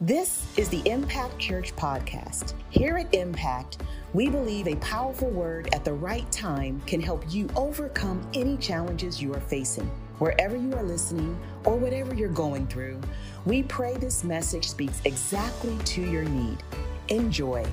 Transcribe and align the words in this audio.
This 0.00 0.46
is 0.56 0.68
the 0.68 0.80
Impact 0.88 1.40
Church 1.40 1.74
Podcast. 1.74 2.54
Here 2.70 2.98
at 2.98 3.12
Impact, 3.12 3.78
we 4.12 4.28
believe 4.28 4.68
a 4.68 4.76
powerful 4.76 5.28
word 5.28 5.74
at 5.74 5.84
the 5.84 5.92
right 5.92 6.30
time 6.30 6.80
can 6.86 7.00
help 7.00 7.24
you 7.28 7.48
overcome 7.56 8.24
any 8.32 8.56
challenges 8.58 9.20
you 9.20 9.34
are 9.34 9.40
facing. 9.40 9.90
Wherever 10.20 10.56
you 10.56 10.72
are 10.76 10.84
listening 10.84 11.36
or 11.64 11.74
whatever 11.74 12.14
you're 12.14 12.28
going 12.28 12.68
through, 12.68 13.00
we 13.44 13.64
pray 13.64 13.96
this 13.96 14.22
message 14.22 14.68
speaks 14.68 15.00
exactly 15.04 15.76
to 15.86 16.00
your 16.00 16.22
need. 16.22 16.62
Enjoy. 17.08 17.66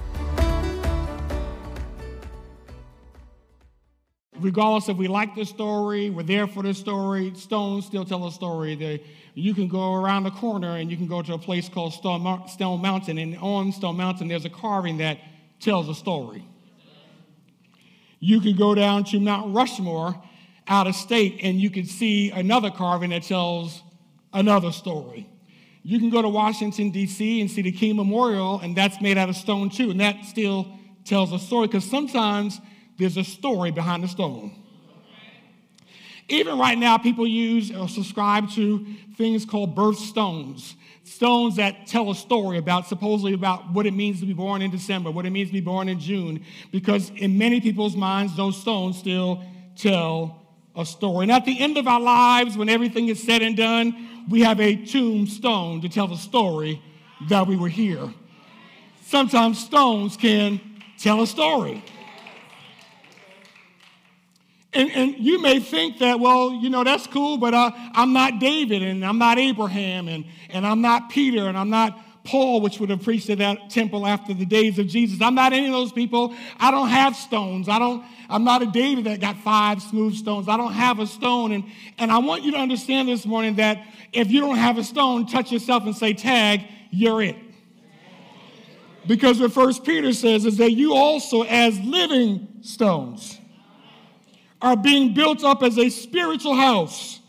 Regardless 4.46 4.89
if 4.89 4.96
we 4.96 5.07
like 5.07 5.34
the 5.34 5.43
story, 5.43 6.12
we're 6.12 6.21
there 6.21 6.45
for 6.45 6.62
the 6.62 6.71
story, 6.71 7.34
stones 7.36 7.84
still 7.88 8.05
tell 8.05 8.27
a 8.27 8.32
story. 8.32 8.75
They, 8.75 9.04
you 9.34 9.55
can 9.55 9.68
go 9.68 9.95
around 9.95 10.23
the 10.23 10.32
corner 10.32 10.77
and 10.77 10.91
you 10.91 10.98
can 10.98 11.07
go 11.07 11.23
to 11.23 11.34
a 11.34 11.38
place 11.40 11.67
called 11.67 11.94
Stone, 11.94 12.48
Stone 12.48 12.80
Mountain, 12.80 13.17
and 13.17 13.36
on 13.39 13.72
Stone 13.72 13.98
Mountain, 13.98 14.27
there's 14.27 14.45
a 14.45 14.50
carving 14.50 15.00
that 15.00 15.17
tells 15.59 15.89
a 15.89 15.95
story. 15.95 16.48
You 18.20 18.39
could 18.39 18.55
go 18.55 18.76
down 18.76 19.03
to 19.05 19.20
Mount 19.20 19.55
Rushmore 19.55 20.22
out 20.67 20.86
of 20.86 20.95
state 20.95 21.39
and 21.41 21.59
you 21.59 21.72
could 21.72 21.88
see 21.88 22.30
another 22.30 22.70
carving 22.70 23.09
that 23.09 23.23
tells 23.23 23.81
another 24.31 24.72
story. 24.72 25.27
You 25.81 25.98
can 25.98 26.12
go 26.12 26.22
to 26.22 26.30
Washington, 26.30 26.91
D.C. 26.91 27.41
and 27.41 27.50
see 27.50 27.64
the 27.64 27.72
King 27.72 27.95
Memorial, 27.95 28.59
and 28.59 28.75
that's 28.75 29.02
made 29.02 29.17
out 29.17 29.30
of 29.30 29.36
stone 29.36 29.72
too, 29.72 29.89
and 29.89 30.00
that 30.02 30.23
still 30.25 30.72
tells 31.03 31.31
a 31.31 31.39
story 31.39 31.66
because 31.66 31.84
sometimes 31.84 32.59
there's 32.98 33.17
a 33.17 33.23
story 33.23 33.72
behind 33.72 34.04
the 34.04 34.08
stone. 34.08 34.54
Even 36.27 36.58
right 36.58 36.77
now, 36.77 36.98
people 36.98 37.27
use 37.27 37.72
or 37.72 37.88
subscribe 37.88 38.49
to 38.52 38.86
things 39.16 39.45
called 39.45 39.76
birthstones, 39.76 40.59
stones 40.59 40.76
Stones 41.05 41.58
that 41.58 41.86
tell 41.86 42.09
a 42.09 42.16
story 42.16 42.58
about 42.58 42.88
supposedly 42.88 43.34
about 43.34 43.72
what 43.72 43.86
it 43.86 43.94
means 43.94 44.19
to 44.22 44.25
be 44.25 44.34
born 44.34 44.64
in 44.64 44.72
December, 44.72 45.11
what 45.11 45.23
it 45.28 45.30
means 45.30 45.50
to 45.50 45.53
be 45.53 45.61
born 45.61 45.88
in 45.88 46.00
June, 46.00 46.44
because 46.72 47.11
in 47.11 47.38
many 47.38 47.61
people's 47.61 47.95
minds, 47.95 48.36
those 48.36 48.59
stones 48.59 48.97
still 48.97 49.44
tell 49.78 50.41
a 50.75 50.84
story. 50.84 51.25
And 51.25 51.31
at 51.31 51.45
the 51.45 51.59
end 51.59 51.78
of 51.78 51.88
our 51.88 52.00
lives, 52.00 52.58
when 52.58 52.69
everything 52.69 53.08
is 53.09 53.22
said 53.22 53.44
and 53.44 53.56
done, 53.56 54.25
we 54.31 54.41
have 54.41 54.59
a 54.59 54.75
tombstone 54.84 55.80
to 55.81 55.89
tell 55.89 56.08
the 56.08 56.17
story 56.17 56.81
that 57.30 57.45
we 57.45 57.56
were 57.56 57.69
here. 57.69 58.12
Sometimes 59.03 59.59
stones 59.59 60.17
can 60.17 60.59
tell 60.97 61.22
a 61.22 61.28
story. 61.28 61.84
And, 64.76 64.92
and 64.92 65.16
you 65.18 65.42
may 65.42 65.62
think 65.62 66.00
that, 66.00 66.20
well, 66.20 66.52
you 66.52 66.70
know, 66.70 66.84
that's 66.84 67.08
cool, 67.08 67.38
but 67.38 67.54
uh, 67.54 67.72
I'm 67.94 68.12
not 68.12 68.40
David 68.40 68.84
and 68.84 69.06
I'm 69.06 69.18
not 69.18 69.40
Abraham 69.40 70.09
and, 70.09 70.26
and 70.50 70.68
I'm 70.68 70.81
not 70.81 71.09
Peter 71.09 71.48
and 71.48 71.58
I'm 71.58 71.70
not 71.70 71.98
Paul, 72.26 72.59
which 72.59 72.81
would 72.81 72.90
have 72.90 73.02
preached 73.02 73.30
at 73.30 73.38
that 73.38 73.70
temple 73.70 74.06
after 74.06 74.34
the 74.34 74.46
days 74.46 74.78
of 74.78 74.88
Jesus. 74.88 75.22
I'm 75.22 75.34
not 75.34 75.53
any 75.53 75.68
of 75.68 75.72
those 75.72 75.94
people. 75.94 76.36
I 76.59 76.72
don't 76.72 76.90
have 76.90 77.16
stones. 77.16 77.70
I 77.70 77.80
don't, 77.80 78.03
I'm 78.28 78.44
not 78.44 78.64
a 78.64 78.66
David 78.66 79.06
that 79.06 79.22
got 79.22 79.38
five 79.38 79.81
smooth 79.81 80.14
stones. 80.16 80.50
I 80.50 80.58
don't 80.58 80.73
have 80.73 81.00
a 81.00 81.08
stone. 81.08 81.53
And, 81.53 81.64
and 81.98 82.12
I 82.12 82.18
want 82.18 82.44
you 82.44 82.52
to 82.52 82.58
understand 82.58 83.08
this 83.08 83.26
morning 83.26 83.56
that 83.56 83.81
if 84.12 84.30
you 84.30 84.42
don't 84.42 84.58
have 84.58 84.78
a 84.78 84.84
stone, 84.84 85.26
touch 85.26 85.53
yourself 85.53 85.86
and 85.86 85.96
say, 85.96 86.14
tag, 86.14 86.64
you're 86.92 87.22
it. 87.22 87.38
Because 89.08 89.40
what 89.40 89.53
First 89.53 89.86
Peter 89.86 90.12
says 90.12 90.46
is 90.46 90.58
that 90.58 90.72
you 90.72 90.96
also, 90.96 91.44
as 91.44 91.80
living 91.80 92.48
stones, 92.62 93.40
are 94.66 94.75
being 94.75 95.13
built 95.13 95.44
up 95.44 95.61
as 95.61 95.77
a 95.77 95.89
spiritual 95.89 96.55
house, 96.55 97.19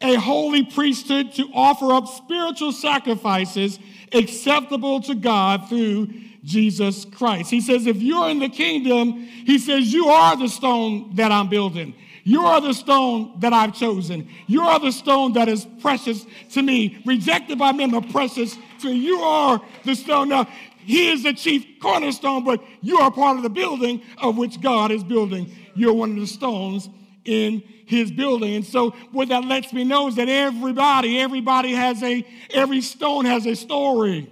a 0.00 0.14
holy 0.14 0.64
priesthood 0.64 1.30
to 1.34 1.46
offer 1.52 1.92
up 1.92 2.08
spiritual 2.08 2.72
sacrifices 2.72 3.78
acceptable 4.12 4.98
to 5.02 5.14
God 5.14 5.68
through 5.68 6.08
Jesus 6.42 7.04
Christ. 7.04 7.50
He 7.50 7.60
says, 7.60 7.86
if 7.86 7.96
you're 7.96 8.30
in 8.30 8.38
the 8.38 8.48
kingdom, 8.48 9.12
he 9.12 9.58
says, 9.58 9.92
you 9.92 10.08
are 10.08 10.36
the 10.38 10.48
stone 10.48 11.14
that 11.16 11.30
I'm 11.30 11.50
building. 11.50 11.94
You 12.22 12.46
are 12.46 12.62
the 12.62 12.72
stone 12.72 13.38
that 13.40 13.52
I've 13.52 13.74
chosen. 13.74 14.26
You 14.46 14.62
are 14.62 14.80
the 14.80 14.92
stone 14.92 15.34
that 15.34 15.50
is 15.50 15.66
precious 15.82 16.24
to 16.52 16.62
me, 16.62 17.02
rejected 17.04 17.58
by 17.58 17.72
men, 17.72 17.90
but 17.90 18.08
precious 18.10 18.56
to 18.80 18.88
you. 18.88 19.18
You 19.18 19.18
are 19.18 19.60
the 19.84 19.94
stone. 19.94 20.30
Now, 20.30 20.48
he 20.84 21.10
is 21.10 21.22
the 21.22 21.32
chief 21.32 21.80
cornerstone, 21.80 22.44
but 22.44 22.62
you 22.80 22.98
are 22.98 23.10
part 23.10 23.36
of 23.36 23.42
the 23.42 23.50
building 23.50 24.02
of 24.18 24.36
which 24.36 24.60
God 24.60 24.90
is 24.90 25.02
building. 25.02 25.50
You're 25.74 25.94
one 25.94 26.12
of 26.12 26.16
the 26.16 26.26
stones 26.26 26.88
in 27.24 27.62
his 27.86 28.10
building. 28.10 28.54
And 28.54 28.64
so 28.64 28.90
what 29.12 29.28
that 29.28 29.44
lets 29.44 29.72
me 29.72 29.84
know 29.84 30.08
is 30.08 30.16
that 30.16 30.28
everybody, 30.28 31.18
everybody 31.18 31.72
has 31.72 32.02
a, 32.02 32.26
every 32.50 32.80
stone 32.80 33.24
has 33.24 33.46
a 33.46 33.54
story. 33.54 34.30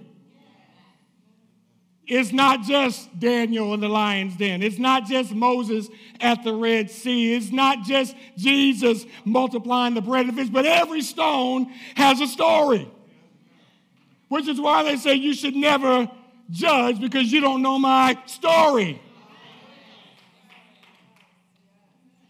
It's 2.05 2.33
not 2.33 2.63
just 2.63 3.17
Daniel 3.17 3.73
in 3.73 3.79
the 3.79 3.87
lion's 3.87 4.35
den. 4.35 4.61
It's 4.61 4.77
not 4.77 5.05
just 5.05 5.31
Moses 5.31 5.87
at 6.19 6.43
the 6.43 6.53
Red 6.53 6.91
Sea. 6.91 7.33
It's 7.33 7.51
not 7.51 7.83
just 7.85 8.15
Jesus 8.37 9.05
multiplying 9.23 9.93
the 9.93 10.01
bread 10.01 10.25
and 10.25 10.35
fish, 10.35 10.49
but 10.49 10.65
every 10.65 11.01
stone 11.01 11.71
has 11.95 12.19
a 12.19 12.27
story. 12.27 12.91
Which 14.27 14.47
is 14.47 14.59
why 14.59 14.83
they 14.83 14.97
say 14.97 15.13
you 15.13 15.33
should 15.33 15.55
never 15.55 16.09
judge 16.49 16.99
because 16.99 17.31
you 17.31 17.41
don't 17.41 17.61
know 17.61 17.79
my 17.79 18.17
story. 18.25 19.01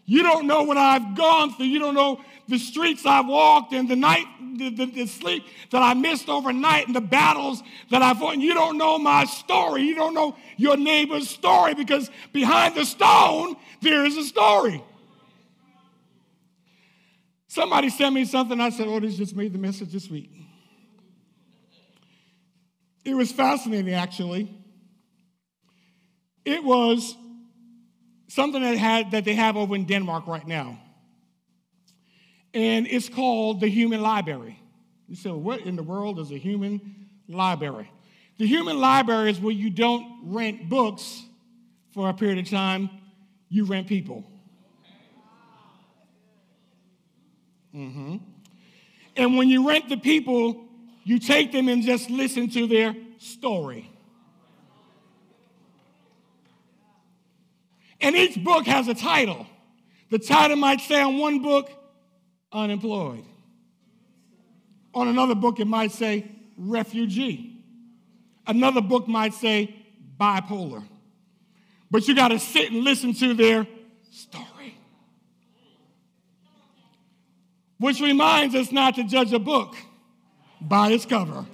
You 0.06 0.22
don't 0.22 0.46
know 0.46 0.64
what 0.64 0.76
I've 0.76 1.16
gone 1.16 1.54
through. 1.54 1.66
You 1.66 1.78
don't 1.78 1.94
know 1.94 2.20
the 2.46 2.58
streets 2.58 3.06
I've 3.06 3.26
walked 3.26 3.72
and 3.72 3.88
the 3.88 3.96
night, 3.96 4.26
the, 4.58 4.68
the, 4.68 4.86
the, 4.86 5.06
sleep 5.06 5.44
that 5.70 5.82
I 5.82 5.94
missed 5.94 6.28
overnight 6.28 6.86
and 6.86 6.94
the 6.94 7.00
battles 7.00 7.62
that 7.90 8.02
I 8.02 8.12
fought. 8.12 8.36
You 8.36 8.52
don't 8.52 8.76
know 8.76 8.98
my 8.98 9.24
story. 9.24 9.82
You 9.82 9.94
don't 9.94 10.12
know 10.12 10.36
your 10.56 10.76
neighbor's 10.76 11.28
story 11.30 11.74
because 11.74 12.10
behind 12.32 12.74
the 12.74 12.84
stone, 12.84 13.56
there 13.80 14.04
is 14.04 14.16
a 14.18 14.24
story. 14.24 14.84
Somebody 17.48 17.88
sent 17.88 18.14
me 18.14 18.24
something. 18.24 18.60
I 18.60 18.70
said, 18.70 18.88
Oh, 18.88 19.00
this 19.00 19.16
just 19.16 19.34
made 19.34 19.52
the 19.52 19.58
message 19.58 19.92
this 19.92 20.10
week. 20.10 20.43
It 23.04 23.14
was 23.14 23.30
fascinating, 23.32 23.92
actually. 23.92 24.50
It 26.44 26.62
was 26.62 27.16
something 28.28 28.62
that, 28.62 28.76
had, 28.76 29.10
that 29.12 29.24
they 29.24 29.34
have 29.34 29.56
over 29.56 29.74
in 29.74 29.84
Denmark 29.84 30.26
right 30.26 30.46
now. 30.46 30.78
And 32.52 32.86
it's 32.86 33.08
called 33.08 33.60
the 33.60 33.68
Human 33.68 34.00
Library. 34.00 34.58
You 35.08 35.16
say, 35.16 35.30
what 35.30 35.60
in 35.60 35.76
the 35.76 35.82
world 35.82 36.18
is 36.18 36.30
a 36.30 36.38
human 36.38 37.08
library? 37.28 37.90
The 38.38 38.46
human 38.46 38.78
library 38.78 39.30
is 39.30 39.40
where 39.40 39.52
you 39.52 39.70
don't 39.70 40.20
rent 40.24 40.68
books 40.68 41.22
for 41.92 42.08
a 42.08 42.14
period 42.14 42.38
of 42.38 42.50
time, 42.50 42.90
you 43.48 43.64
rent 43.64 43.86
people. 43.86 44.24
Mm-hmm. 47.74 48.16
And 49.16 49.36
when 49.36 49.48
you 49.48 49.68
rent 49.68 49.88
the 49.88 49.96
people, 49.96 50.63
you 51.04 51.18
take 51.18 51.52
them 51.52 51.68
and 51.68 51.82
just 51.82 52.10
listen 52.10 52.48
to 52.50 52.66
their 52.66 52.96
story. 53.18 53.90
And 58.00 58.16
each 58.16 58.42
book 58.42 58.66
has 58.66 58.88
a 58.88 58.94
title. 58.94 59.46
The 60.10 60.18
title 60.18 60.56
might 60.56 60.80
say 60.80 61.00
on 61.00 61.18
one 61.18 61.40
book, 61.42 61.70
unemployed. 62.52 63.24
On 64.94 65.08
another 65.08 65.34
book, 65.34 65.60
it 65.60 65.66
might 65.66 65.92
say 65.92 66.30
refugee. 66.56 67.60
Another 68.46 68.80
book 68.80 69.08
might 69.08 69.34
say 69.34 69.74
bipolar. 70.18 70.84
But 71.90 72.08
you 72.08 72.14
got 72.14 72.28
to 72.28 72.38
sit 72.38 72.72
and 72.72 72.82
listen 72.82 73.14
to 73.14 73.34
their 73.34 73.66
story. 74.10 74.78
Which 77.78 78.00
reminds 78.00 78.54
us 78.54 78.72
not 78.72 78.94
to 78.96 79.04
judge 79.04 79.32
a 79.32 79.38
book 79.38 79.74
by 80.68 80.90
its 80.90 81.06
cover. 81.06 81.44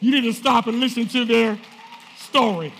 You 0.00 0.10
need 0.10 0.22
to 0.22 0.32
stop 0.32 0.66
and 0.66 0.80
listen 0.80 1.06
to 1.08 1.24
their 1.24 1.58
story. 2.16 2.72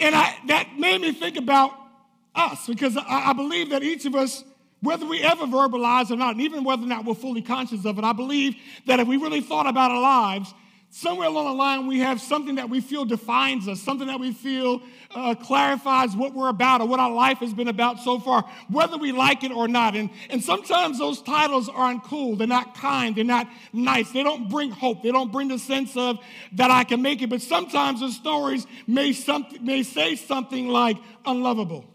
And 0.00 0.14
I, 0.14 0.36
that 0.48 0.78
made 0.78 1.00
me 1.00 1.12
think 1.12 1.36
about 1.36 1.72
us 2.34 2.66
because 2.66 2.96
I, 2.96 3.30
I 3.30 3.32
believe 3.32 3.70
that 3.70 3.82
each 3.82 4.04
of 4.04 4.16
us, 4.16 4.42
whether 4.80 5.06
we 5.06 5.22
ever 5.22 5.46
verbalize 5.46 6.10
or 6.10 6.16
not, 6.16 6.32
and 6.32 6.40
even 6.40 6.64
whether 6.64 6.82
or 6.82 6.86
not 6.86 7.04
we're 7.04 7.14
fully 7.14 7.42
conscious 7.42 7.84
of 7.84 7.98
it, 7.98 8.04
I 8.04 8.12
believe 8.12 8.56
that 8.86 8.98
if 8.98 9.06
we 9.06 9.16
really 9.16 9.40
thought 9.40 9.68
about 9.68 9.92
our 9.92 10.00
lives, 10.00 10.52
somewhere 10.94 11.26
along 11.26 11.46
the 11.46 11.52
line 11.54 11.86
we 11.86 12.00
have 12.00 12.20
something 12.20 12.56
that 12.56 12.68
we 12.68 12.78
feel 12.78 13.06
defines 13.06 13.66
us, 13.66 13.80
something 13.80 14.08
that 14.08 14.20
we 14.20 14.30
feel 14.30 14.82
uh, 15.14 15.34
clarifies 15.34 16.14
what 16.14 16.34
we're 16.34 16.50
about 16.50 16.82
or 16.82 16.86
what 16.86 17.00
our 17.00 17.10
life 17.10 17.38
has 17.38 17.54
been 17.54 17.68
about 17.68 17.98
so 17.98 18.18
far, 18.18 18.44
whether 18.68 18.98
we 18.98 19.10
like 19.10 19.42
it 19.42 19.50
or 19.50 19.66
not. 19.66 19.96
And, 19.96 20.10
and 20.28 20.42
sometimes 20.42 20.98
those 20.98 21.22
titles 21.22 21.70
aren't 21.70 22.04
cool, 22.04 22.36
they're 22.36 22.46
not 22.46 22.74
kind, 22.74 23.16
they're 23.16 23.24
not 23.24 23.48
nice, 23.72 24.12
they 24.12 24.22
don't 24.22 24.50
bring 24.50 24.70
hope, 24.70 25.02
they 25.02 25.10
don't 25.12 25.32
bring 25.32 25.48
the 25.48 25.58
sense 25.58 25.96
of 25.96 26.18
that 26.52 26.70
I 26.70 26.84
can 26.84 27.00
make 27.00 27.22
it. 27.22 27.30
But 27.30 27.40
sometimes 27.40 28.00
the 28.00 28.10
stories 28.10 28.66
may, 28.86 29.14
something, 29.14 29.64
may 29.64 29.82
say 29.84 30.14
something 30.14 30.68
like 30.68 30.98
unlovable. 31.24 31.86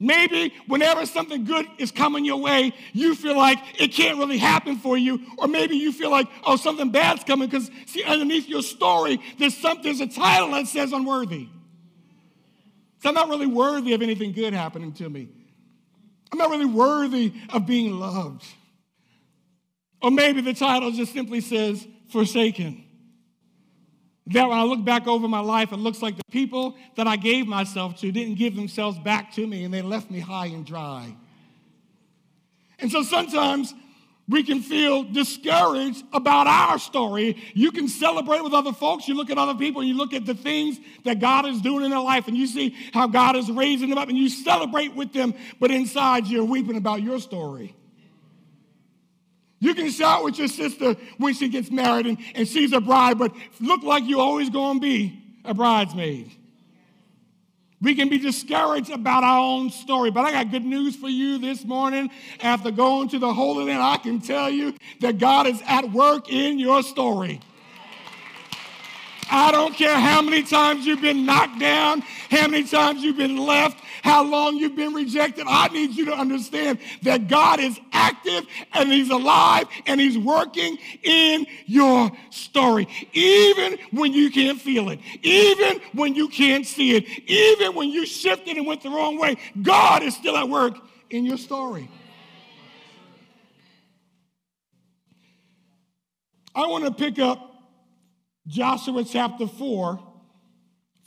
Maybe 0.00 0.54
whenever 0.68 1.06
something 1.06 1.44
good 1.44 1.66
is 1.78 1.90
coming 1.90 2.24
your 2.24 2.40
way, 2.40 2.72
you 2.92 3.16
feel 3.16 3.36
like 3.36 3.58
it 3.80 3.88
can't 3.88 4.18
really 4.18 4.38
happen 4.38 4.76
for 4.76 4.96
you. 4.96 5.20
Or 5.38 5.48
maybe 5.48 5.76
you 5.76 5.92
feel 5.92 6.10
like, 6.10 6.28
oh, 6.44 6.56
something 6.56 6.90
bad's 6.90 7.24
coming 7.24 7.48
because, 7.48 7.68
see, 7.86 8.04
underneath 8.04 8.48
your 8.48 8.62
story, 8.62 9.20
there's, 9.38 9.56
some, 9.56 9.80
there's 9.82 10.00
a 10.00 10.06
title 10.06 10.52
that 10.52 10.68
says 10.68 10.92
unworthy. 10.92 11.48
So 13.02 13.08
I'm 13.08 13.14
not 13.14 13.28
really 13.28 13.46
worthy 13.46 13.92
of 13.92 14.02
anything 14.02 14.32
good 14.32 14.52
happening 14.52 14.92
to 14.94 15.08
me. 15.08 15.28
I'm 16.30 16.38
not 16.38 16.50
really 16.50 16.66
worthy 16.66 17.32
of 17.52 17.66
being 17.66 17.98
loved. 17.98 18.44
Or 20.00 20.12
maybe 20.12 20.40
the 20.42 20.54
title 20.54 20.92
just 20.92 21.12
simply 21.12 21.40
says 21.40 21.86
forsaken. 22.10 22.84
That 24.28 24.48
when 24.48 24.58
I 24.58 24.62
look 24.62 24.84
back 24.84 25.06
over 25.06 25.26
my 25.26 25.40
life, 25.40 25.72
it 25.72 25.78
looks 25.78 26.02
like 26.02 26.16
the 26.16 26.22
people 26.30 26.76
that 26.96 27.06
I 27.06 27.16
gave 27.16 27.46
myself 27.46 27.98
to 28.00 28.12
didn't 28.12 28.34
give 28.34 28.54
themselves 28.54 28.98
back 28.98 29.32
to 29.34 29.46
me 29.46 29.64
and 29.64 29.72
they 29.72 29.80
left 29.80 30.10
me 30.10 30.20
high 30.20 30.46
and 30.46 30.66
dry. 30.66 31.14
And 32.78 32.92
so 32.92 33.02
sometimes 33.02 33.74
we 34.28 34.42
can 34.42 34.60
feel 34.60 35.04
discouraged 35.04 36.04
about 36.12 36.46
our 36.46 36.78
story. 36.78 37.42
You 37.54 37.72
can 37.72 37.88
celebrate 37.88 38.44
with 38.44 38.52
other 38.52 38.74
folks. 38.74 39.08
You 39.08 39.14
look 39.14 39.30
at 39.30 39.38
other 39.38 39.54
people 39.54 39.80
and 39.80 39.88
you 39.88 39.96
look 39.96 40.12
at 40.12 40.26
the 40.26 40.34
things 40.34 40.78
that 41.04 41.18
God 41.18 41.46
is 41.46 41.62
doing 41.62 41.86
in 41.86 41.90
their 41.90 42.00
life 42.00 42.28
and 42.28 42.36
you 42.36 42.46
see 42.46 42.76
how 42.92 43.06
God 43.06 43.34
is 43.34 43.50
raising 43.50 43.88
them 43.88 43.96
up 43.96 44.10
and 44.10 44.18
you 44.18 44.28
celebrate 44.28 44.94
with 44.94 45.14
them, 45.14 45.32
but 45.58 45.70
inside 45.70 46.26
you're 46.26 46.44
weeping 46.44 46.76
about 46.76 47.02
your 47.02 47.18
story. 47.18 47.74
You 49.60 49.74
can 49.74 49.90
shout 49.90 50.24
with 50.24 50.38
your 50.38 50.48
sister 50.48 50.94
when 51.16 51.34
she 51.34 51.48
gets 51.48 51.70
married 51.70 52.06
and, 52.06 52.18
and 52.34 52.46
she's 52.46 52.72
a 52.72 52.80
bride, 52.80 53.18
but 53.18 53.32
look 53.60 53.82
like 53.82 54.04
you're 54.06 54.20
always 54.20 54.50
going 54.50 54.76
to 54.76 54.80
be 54.80 55.20
a 55.44 55.52
bridesmaid. 55.52 56.30
We 57.80 57.94
can 57.94 58.08
be 58.08 58.18
discouraged 58.18 58.90
about 58.90 59.22
our 59.22 59.38
own 59.38 59.70
story, 59.70 60.10
but 60.10 60.24
I 60.24 60.32
got 60.32 60.50
good 60.50 60.64
news 60.64 60.96
for 60.96 61.08
you 61.08 61.38
this 61.38 61.64
morning. 61.64 62.10
After 62.40 62.72
going 62.72 63.08
to 63.10 63.20
the 63.20 63.32
Holy 63.32 63.66
Land, 63.66 63.82
I 63.82 63.96
can 63.98 64.20
tell 64.20 64.50
you 64.50 64.74
that 65.00 65.18
God 65.18 65.46
is 65.46 65.62
at 65.66 65.90
work 65.92 66.28
in 66.28 66.58
your 66.58 66.82
story. 66.82 67.40
I 69.30 69.52
don't 69.52 69.74
care 69.74 69.94
how 69.94 70.22
many 70.22 70.42
times 70.42 70.86
you've 70.86 71.02
been 71.02 71.26
knocked 71.26 71.60
down, 71.60 72.00
how 72.30 72.48
many 72.48 72.64
times 72.64 73.02
you've 73.02 73.18
been 73.18 73.36
left, 73.36 73.78
how 74.02 74.24
long 74.24 74.56
you've 74.56 74.76
been 74.76 74.94
rejected. 74.94 75.46
I 75.48 75.68
need 75.68 75.96
you 75.96 76.06
to 76.06 76.14
understand 76.14 76.78
that 77.02 77.28
God 77.28 77.60
is 77.60 77.78
active 77.92 78.46
and 78.72 78.90
He's 78.90 79.10
alive 79.10 79.66
and 79.86 80.00
He's 80.00 80.18
working 80.18 80.78
in 81.02 81.46
your 81.66 82.10
story. 82.30 82.88
Even 83.12 83.78
when 83.90 84.12
you 84.12 84.30
can't 84.30 84.60
feel 84.60 84.90
it, 84.90 85.00
even 85.22 85.80
when 85.92 86.14
you 86.14 86.28
can't 86.28 86.66
see 86.66 86.96
it, 86.96 87.04
even 87.28 87.74
when 87.74 87.90
you 87.90 88.06
shifted 88.06 88.56
and 88.56 88.66
went 88.66 88.82
the 88.82 88.90
wrong 88.90 89.18
way, 89.18 89.36
God 89.60 90.02
is 90.02 90.14
still 90.14 90.36
at 90.36 90.48
work 90.48 90.76
in 91.10 91.24
your 91.24 91.38
story. 91.38 91.88
I 96.54 96.66
want 96.66 96.84
to 96.84 96.90
pick 96.90 97.18
up 97.18 97.54
Joshua 98.46 99.04
chapter 99.04 99.46
4 99.46 100.07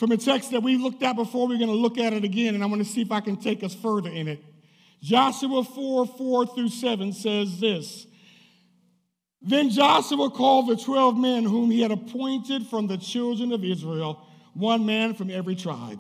from 0.01 0.11
a 0.11 0.17
text 0.17 0.49
that 0.49 0.63
we 0.63 0.77
looked 0.77 1.03
at 1.03 1.15
before. 1.15 1.47
We're 1.47 1.59
going 1.59 1.69
to 1.69 1.75
look 1.75 1.99
at 1.99 2.11
it 2.11 2.23
again, 2.23 2.55
and 2.55 2.63
I'm 2.63 2.71
going 2.71 2.83
to 2.83 2.89
see 2.89 3.03
if 3.03 3.11
I 3.11 3.19
can 3.19 3.37
take 3.37 3.63
us 3.63 3.75
further 3.75 4.09
in 4.09 4.27
it. 4.27 4.43
Joshua 4.99 5.63
4 5.63 6.07
4 6.07 6.45
through 6.47 6.69
7 6.69 7.13
says 7.13 7.59
this 7.59 8.07
Then 9.43 9.69
Joshua 9.69 10.31
called 10.31 10.69
the 10.69 10.75
12 10.75 11.15
men 11.19 11.43
whom 11.43 11.69
he 11.69 11.83
had 11.83 11.91
appointed 11.91 12.65
from 12.65 12.87
the 12.87 12.97
children 12.97 13.51
of 13.51 13.63
Israel, 13.63 14.25
one 14.55 14.87
man 14.87 15.13
from 15.13 15.29
every 15.29 15.53
tribe. 15.53 15.99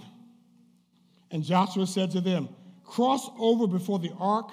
And 1.29 1.43
Joshua 1.43 1.85
said 1.85 2.09
to 2.11 2.21
them, 2.21 2.49
Cross 2.83 3.29
over 3.37 3.67
before 3.67 3.99
the 3.99 4.13
ark 4.19 4.49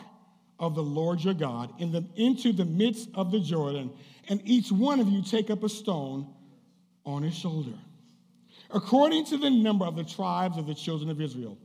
of 0.59 0.75
the 0.75 0.83
Lord 0.83 1.25
your 1.25 1.33
God 1.33 1.73
in 1.79 1.91
the, 1.91 2.05
into 2.17 2.53
the 2.53 2.67
midst 2.67 3.09
of 3.15 3.33
the 3.33 3.41
Jordan, 3.41 3.93
and 4.29 4.43
each 4.45 4.71
one 4.71 5.01
of 5.01 5.09
you 5.09 5.23
take 5.23 5.49
up 5.49 5.63
a 5.63 5.71
stone 5.71 6.35
on 7.07 7.23
his 7.23 7.35
shoulder 7.35 7.73
according 8.71 9.25
to 9.27 9.39
the 9.39 9.51
number 9.51 9.85
of 9.85 9.97
the 9.97 10.05
tribes 10.05 10.59
of 10.59 10.67
the 10.67 10.75
children 10.75 11.11
of 11.11 11.21
Israel. 11.21 11.59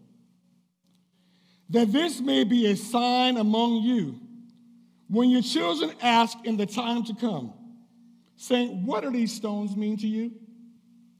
That 1.69 1.91
this 1.91 2.19
may 2.19 2.43
be 2.43 2.67
a 2.67 2.75
sign 2.75 3.37
among 3.37 3.81
you 3.81 4.19
when 5.09 5.29
your 5.29 5.41
children 5.41 5.91
ask 6.01 6.37
in 6.43 6.57
the 6.57 6.65
time 6.65 7.03
to 7.05 7.15
come, 7.15 7.53
saying, 8.35 8.85
What 8.85 9.03
do 9.03 9.11
these 9.11 9.33
stones 9.33 9.75
mean 9.75 9.97
to 9.97 10.07
you? 10.07 10.31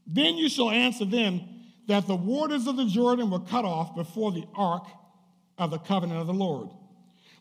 Then 0.06 0.36
you 0.36 0.50
shall 0.50 0.70
answer 0.70 1.06
them 1.06 1.42
that 1.88 2.08
the 2.08 2.16
waters 2.16 2.68
of 2.68 2.78
the 2.78 2.86
Jordan 2.86 3.30
were 3.30 3.40
cut 3.40 3.66
off 3.66 3.96
before 3.96 4.32
the 4.32 4.46
ark 4.56 4.86
of 5.58 5.72
the 5.72 5.78
covenant 5.78 6.20
of 6.20 6.28
the 6.28 6.34
Lord, 6.34 6.70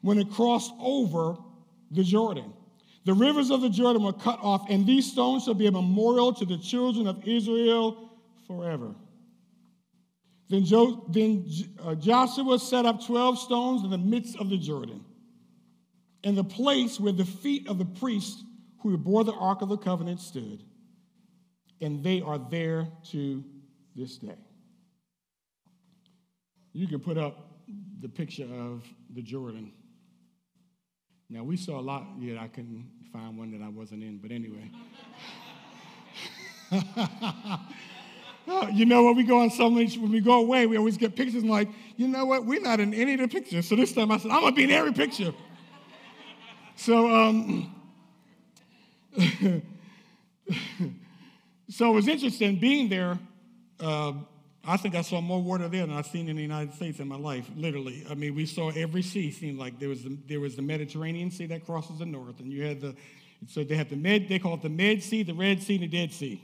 when 0.01 0.19
it 0.19 0.31
crossed 0.31 0.73
over 0.81 1.37
the 1.91 2.03
Jordan. 2.03 2.53
The 3.05 3.15
rivers 3.15 3.51
of 3.51 3.61
the 3.61 3.71
Jordan 3.71 4.05
were 4.05 4.13
cut 4.13 4.39
off, 4.41 4.67
and 4.71 4.87
these 4.87 5.11
stones 5.11 5.45
shall 5.45 5.55
be 5.55 5.67
a 5.67 5.73
memorial 5.73 6.33
to 6.35 6.45
the 6.45 6.59
children 6.59 7.07
of 7.07 7.27
Israel 7.27 8.12
forever. 8.57 8.95
Then, 10.49 10.65
jo- 10.65 11.07
then 11.09 11.47
uh, 11.83 11.95
Joshua 11.95 12.59
set 12.59 12.85
up 12.85 13.05
12 13.07 13.39
stones 13.39 13.85
in 13.85 13.91
the 13.91 13.99
midst 13.99 14.37
of 14.37 14.51
the 14.51 14.59
Jordan, 14.59 15.05
in 16.23 16.35
the 16.35 16.45
place 16.45 17.01
where 17.01 17.13
the 17.13 17.25
feet 17.25 17.69
of 17.69 17.79
the 17.79 17.85
priests 17.85 18.45
who 18.81 18.97
bore 18.99 19.25
the 19.25 19.33
Ark 19.33 19.63
of 19.63 19.69
the 19.69 19.79
Covenant 19.79 20.21
stood. 20.21 20.63
And 21.81 22.05
they 22.05 22.21
are 22.21 22.39
there 22.39 22.89
to 23.11 23.43
this 23.97 24.19
day. 24.19 24.37
You 26.73 26.87
can 26.87 27.01
put 27.01 27.19
up 27.19 27.49
the 28.01 28.09
picture 28.09 28.45
of 28.45 28.85
the 29.15 29.23
Jordan. 29.23 29.73
Now, 31.31 31.45
we 31.45 31.57
saw 31.57 31.81
a 31.81 31.83
lot, 31.83 32.07
yet 32.19 32.39
I 32.39 32.49
couldn't 32.49 32.91
find 33.13 33.39
one 33.39 33.51
that 33.53 33.65
I 33.65 33.69
wasn't 33.69 34.03
in, 34.03 34.19
but 34.19 34.31
anyway. 34.31 34.71
you 38.73 38.87
know 38.87 39.05
when 39.05 39.17
we 39.17 39.23
go 39.23 39.41
on 39.41 39.51
so 39.51 39.71
much, 39.71 39.97
when 39.97 40.11
we 40.11 40.21
go 40.21 40.41
away, 40.41 40.67
we 40.67 40.77
always 40.77 40.97
get 40.97 41.15
pictures. 41.15 41.43
And 41.43 41.51
like, 41.51 41.69
you 41.97 42.09
know 42.09 42.25
what? 42.25 42.45
We're 42.45 42.61
not 42.61 42.81
in 42.81 42.95
any 42.95 43.15
of 43.15 43.21
the 43.21 43.29
pictures. 43.29 43.69
So 43.69 43.77
this 43.77 43.93
time 43.93 44.11
I 44.11 44.19
said, 44.19 44.31
I'm 44.31 44.41
gonna 44.41 44.55
be 44.55 44.65
in 44.65 44.71
every 44.71 44.93
picture. 44.93 45.33
So, 46.77 47.09
um, 47.09 47.75
so 51.69 51.91
it 51.91 51.95
was 51.95 52.09
interesting 52.09 52.57
being 52.57 52.89
there. 52.89 53.19
Uh, 53.79 54.15
I 54.65 54.77
think 54.77 54.95
I 54.95 55.03
saw 55.03 55.21
more 55.21 55.43
water 55.43 55.69
there 55.69 55.87
than 55.87 55.97
I've 55.97 56.07
seen 56.07 56.29
in 56.29 56.37
the 56.37 56.43
United 56.43 56.75
States 56.75 57.01
in 57.01 57.09
my 57.09 57.17
life, 57.17 57.51
literally. 57.57 58.07
I 58.09 58.15
mean, 58.15 58.35
we 58.35 58.47
saw 58.47 58.71
every 58.71 59.03
sea. 59.03 59.33
Seemed 59.33 59.59
like 59.59 59.81
there 59.81 59.89
was 59.89 60.05
the, 60.05 60.17
there 60.29 60.41
was 60.41 60.55
the 60.55 60.63
Mediterranean 60.63 61.31
Sea 61.31 61.47
that 61.47 61.67
crosses 61.67 61.99
the 61.99 62.07
north, 62.07 62.39
and 62.41 62.53
you 62.53 62.63
had 62.63 62.81
the 62.81 62.95
so 63.49 63.65
they 63.65 63.75
had 63.75 63.91
the 63.91 63.97
Med. 63.97 64.29
They 64.29 64.39
call 64.39 64.55
it 64.55 64.63
the 64.63 64.69
Med 64.69 65.03
Sea, 65.03 65.25
the 65.25 65.35
Red 65.35 65.63
Sea, 65.63 65.75
and 65.75 65.83
the 65.85 65.89
Dead 65.89 66.13
Sea. 66.13 66.41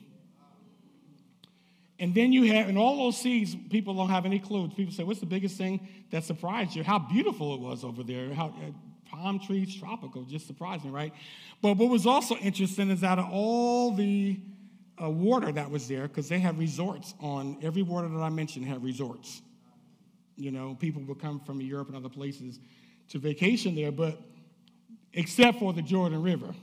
And 2.00 2.14
then 2.14 2.33
you 2.33 2.52
have, 2.52 2.69
in 2.69 2.76
all 2.76 2.97
those 2.97 3.17
seas, 3.17 3.57
people 3.71 3.95
don't 3.95 4.11
have 4.11 4.25
any 4.25 4.38
clue. 4.38 4.69
People 4.69 4.93
say, 4.93 5.02
What's 5.02 5.21
the 5.21 5.26
biggest 5.26 5.57
thing 5.57 5.88
that 6.11 6.25
surprised 6.25 6.76
you? 6.76 6.85
How 6.85 6.99
beautiful 6.99 7.55
it 7.55 7.61
was 7.61 7.83
over 7.83 8.05
there. 8.05 8.33
How 8.33 8.47
uh, 8.47 8.71
palm 9.11 9.40
trees, 9.40 9.75
tropical, 9.75 10.23
just 10.23 10.47
surprising, 10.47 10.93
right? 10.93 11.12
But 11.61 11.76
what 11.76 11.90
was 11.90 12.07
also 12.07 12.37
interesting 12.37 12.90
is 12.90 13.02
out 13.02 13.19
of 13.19 13.26
all 13.31 13.93
the 13.93 14.38
uh, 15.02 15.11
water 15.11 15.50
that 15.52 15.71
was 15.71 15.88
there, 15.88 16.09
because 16.09 16.28
they 16.28 16.38
had 16.38 16.59
resorts 16.59 17.14
on 17.21 17.57
every 17.62 17.83
water 17.83 18.09
that 18.09 18.21
I 18.21 18.28
mentioned 18.28 18.67
had 18.67 18.83
resorts. 18.83 19.43
You 20.37 20.50
know, 20.50 20.76
people 20.78 21.02
would 21.02 21.21
come 21.21 21.40
from 21.40 21.61
Europe 21.61 21.88
and 21.88 21.97
other 21.97 22.09
places 22.09 22.61
to 23.11 23.19
vacation 23.19 23.75
there, 23.75 23.90
but 23.90 24.21
except 25.14 25.59
for 25.59 25.73
the 25.73 25.83
Jordan 25.83 26.23
River. 26.23 26.55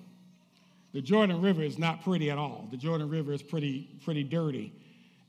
The 0.94 1.02
Jordan 1.02 1.42
River 1.42 1.62
is 1.62 1.78
not 1.78 2.04
pretty 2.04 2.32
at 2.32 2.38
all. 2.38 2.70
The 2.72 2.78
Jordan 2.78 3.10
River 3.10 3.34
is 3.34 3.42
pretty, 3.42 3.90
pretty 4.06 4.24
dirty. 4.24 4.72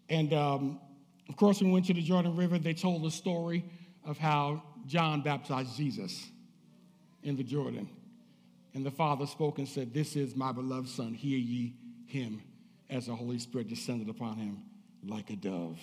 And 0.09 0.33
um, 0.33 0.81
of 1.29 1.37
course, 1.37 1.61
we 1.61 1.71
went 1.71 1.87
to 1.87 1.95
the 1.95 2.03
Jordan 2.03 2.37
River, 2.37 2.59
they 2.59 2.75
told 2.75 3.03
the 3.03 3.11
story 3.11 3.65
of 4.05 4.19
how 4.19 4.63
John 4.87 5.23
baptized 5.23 5.77
Jesus 5.77 6.27
in 7.23 7.37
the 7.37 7.43
Jordan. 7.43 7.89
And 8.75 8.85
the 8.85 8.91
Father 8.91 9.27
spoke 9.27 9.59
and 9.59 9.67
said, 9.67 9.93
This 9.93 10.17
is 10.17 10.37
my 10.37 10.53
beloved 10.53 10.89
Son, 10.89 11.15
hear 11.15 11.39
ye 11.39 11.75
him, 12.07 12.43
as 12.89 13.07
the 13.07 13.15
Holy 13.15 13.39
Spirit 13.39 13.69
descended 13.69 14.09
upon 14.09 14.37
him 14.37 14.63
like 15.05 15.31
a 15.31 15.37
dove. 15.37 15.79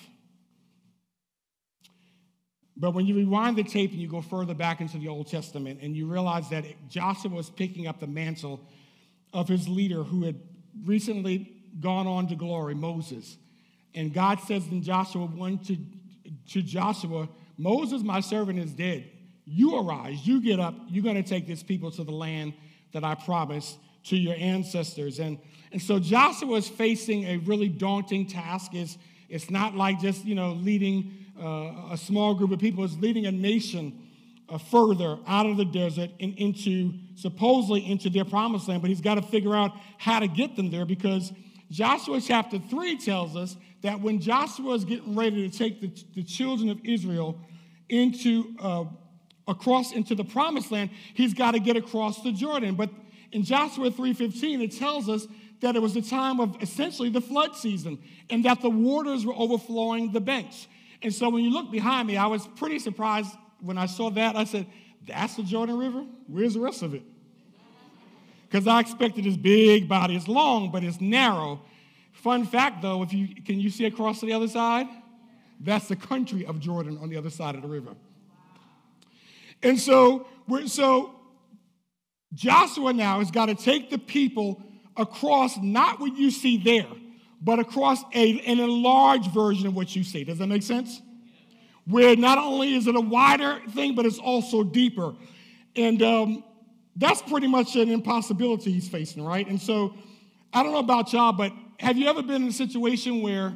But 2.75 2.93
when 2.93 3.05
you 3.05 3.15
rewind 3.15 3.57
the 3.57 3.63
tape 3.63 3.91
and 3.91 3.99
you 3.99 4.07
go 4.07 4.21
further 4.21 4.53
back 4.53 4.81
into 4.81 4.97
the 4.97 5.07
Old 5.07 5.27
Testament 5.27 5.79
and 5.81 5.95
you 5.95 6.07
realize 6.07 6.49
that 6.49 6.65
Joshua 6.89 7.31
was 7.31 7.49
picking 7.49 7.87
up 7.87 7.99
the 7.99 8.07
mantle 8.07 8.67
of 9.31 9.47
his 9.47 9.67
leader 9.67 10.03
who 10.03 10.23
had 10.23 10.39
recently 10.83 11.51
gone 11.79 12.07
on 12.07 12.27
to 12.27 12.35
glory, 12.35 12.73
Moses. 12.73 13.37
And 13.95 14.13
God 14.13 14.39
says 14.41 14.67
in 14.67 14.81
Joshua 14.81 15.25
1 15.25 15.57
to, 15.59 15.77
to 16.49 16.61
Joshua, 16.61 17.29
Moses, 17.57 18.01
my 18.01 18.19
servant, 18.19 18.59
is 18.59 18.71
dead. 18.71 19.09
You 19.45 19.77
arise, 19.77 20.25
you 20.25 20.41
get 20.41 20.59
up, 20.59 20.73
you're 20.87 21.03
going 21.03 21.21
to 21.21 21.27
take 21.27 21.47
this 21.47 21.61
people 21.63 21.91
to 21.91 22.03
the 22.03 22.11
land 22.11 22.53
that 22.93 23.03
I 23.03 23.15
promised 23.15 23.77
to 24.05 24.17
your 24.17 24.35
ancestors. 24.37 25.19
And, 25.19 25.37
and 25.71 25.81
so 25.81 25.99
Joshua 25.99 26.55
is 26.55 26.67
facing 26.67 27.25
a 27.25 27.37
really 27.37 27.69
daunting 27.69 28.27
task. 28.27 28.73
It's, 28.73 28.97
it's 29.29 29.49
not 29.49 29.75
like 29.75 29.99
just, 29.99 30.25
you 30.25 30.35
know, 30.35 30.53
leading 30.53 31.25
uh, 31.41 31.91
a 31.91 31.97
small 31.97 32.35
group 32.35 32.51
of 32.51 32.59
people, 32.59 32.83
is 32.83 32.97
leading 32.97 33.25
a 33.25 33.31
nation 33.31 33.99
uh, 34.49 34.57
further 34.57 35.17
out 35.27 35.45
of 35.45 35.57
the 35.57 35.65
desert 35.65 36.11
and 36.19 36.35
into 36.35 36.93
supposedly 37.15 37.89
into 37.89 38.09
their 38.09 38.25
promised 38.25 38.67
land, 38.67 38.81
but 38.81 38.89
he's 38.89 39.01
got 39.01 39.15
to 39.15 39.21
figure 39.21 39.55
out 39.55 39.71
how 39.97 40.19
to 40.19 40.27
get 40.27 40.55
them 40.55 40.69
there 40.69 40.85
because 40.85 41.31
Joshua 41.73 42.21
chapter 42.21 42.59
3 42.59 42.97
tells 42.97 43.35
us 43.35 43.57
that 43.81 43.99
when 43.99 44.21
Joshua 44.21 44.75
is 44.75 44.85
getting 44.85 45.15
ready 45.15 45.49
to 45.49 45.57
take 45.57 45.81
the, 45.81 45.91
the 46.13 46.23
children 46.23 46.69
of 46.69 46.79
Israel 46.85 47.41
into 47.89 48.55
uh, 48.59 48.85
across 49.47 49.91
into 49.91 50.13
the 50.13 50.23
promised 50.23 50.71
land, 50.71 50.91
he's 51.15 51.33
got 51.33 51.51
to 51.51 51.59
get 51.59 51.75
across 51.75 52.21
the 52.21 52.31
Jordan. 52.31 52.75
But 52.75 52.91
in 53.31 53.43
Joshua 53.43 53.89
3:15, 53.89 54.61
it 54.61 54.77
tells 54.77 55.09
us 55.09 55.25
that 55.61 55.75
it 55.75 55.81
was 55.81 55.95
the 55.95 56.03
time 56.03 56.39
of 56.39 56.61
essentially 56.61 57.09
the 57.09 57.21
flood 57.21 57.55
season 57.55 57.97
and 58.29 58.45
that 58.45 58.61
the 58.61 58.69
waters 58.69 59.25
were 59.25 59.33
overflowing 59.35 60.11
the 60.11 60.21
banks. 60.21 60.67
And 61.01 61.11
so 61.11 61.27
when 61.29 61.43
you 61.43 61.51
look 61.51 61.71
behind 61.71 62.07
me, 62.07 62.17
I 62.17 62.27
was 62.27 62.45
pretty 62.55 62.77
surprised 62.77 63.31
when 63.61 63.79
I 63.79 63.87
saw 63.87 64.11
that. 64.11 64.35
I 64.35 64.43
said, 64.43 64.67
That's 65.07 65.37
the 65.37 65.43
Jordan 65.43 65.79
River? 65.79 66.05
Where's 66.27 66.53
the 66.53 66.59
rest 66.59 66.83
of 66.83 66.93
it? 66.93 67.01
Because 68.53 68.67
I 68.67 68.81
expected 68.81 69.23
this 69.23 69.35
big 69.35 69.89
body. 69.89 70.15
It's 70.15 70.27
long, 70.27 70.69
but 70.69 70.83
it's 70.83 71.01
narrow. 71.01 71.59
Fun 72.11 72.45
fact 72.45 72.83
though, 72.83 73.01
if 73.01 73.11
you 73.11 73.29
can 73.43 73.59
you 73.59 73.71
see 73.71 73.85
across 73.85 74.19
to 74.19 74.27
the 74.27 74.33
other 74.33 74.47
side? 74.47 74.85
That's 75.59 75.87
the 75.87 75.95
country 75.95 76.45
of 76.45 76.59
Jordan 76.59 76.99
on 77.01 77.09
the 77.09 77.17
other 77.17 77.31
side 77.31 77.55
of 77.55 77.63
the 77.63 77.67
river. 77.67 77.95
And 79.63 79.79
so, 79.79 80.27
we're 80.47 80.67
so 80.67 81.15
Joshua 82.35 82.93
now 82.93 83.17
has 83.17 83.31
got 83.31 83.47
to 83.47 83.55
take 83.55 83.89
the 83.89 83.97
people 83.97 84.61
across 84.97 85.57
not 85.57 85.99
what 85.99 86.15
you 86.15 86.29
see 86.29 86.57
there, 86.57 86.85
but 87.41 87.57
across 87.57 88.03
a, 88.13 88.39
an 88.41 88.59
enlarged 88.59 89.31
version 89.31 89.65
of 89.65 89.75
what 89.75 89.95
you 89.95 90.03
see. 90.03 90.23
Does 90.23 90.37
that 90.37 90.47
make 90.47 90.61
sense? 90.61 91.01
Where 91.87 92.15
not 92.15 92.37
only 92.37 92.75
is 92.75 92.85
it 92.85 92.95
a 92.95 93.01
wider 93.01 93.61
thing, 93.71 93.95
but 93.95 94.05
it's 94.05 94.19
also 94.19 94.63
deeper. 94.63 95.15
And 95.75 96.03
um, 96.03 96.43
that's 96.95 97.21
pretty 97.21 97.47
much 97.47 97.75
an 97.75 97.89
impossibility 97.89 98.71
he's 98.71 98.87
facing, 98.87 99.23
right? 99.23 99.47
And 99.47 99.61
so 99.61 99.95
I 100.53 100.63
don't 100.63 100.71
know 100.71 100.79
about 100.79 101.11
y'all, 101.13 101.33
but 101.33 101.51
have 101.79 101.97
you 101.97 102.07
ever 102.07 102.21
been 102.21 102.43
in 102.43 102.47
a 102.47 102.53
situation 102.53 103.21
where, 103.21 103.53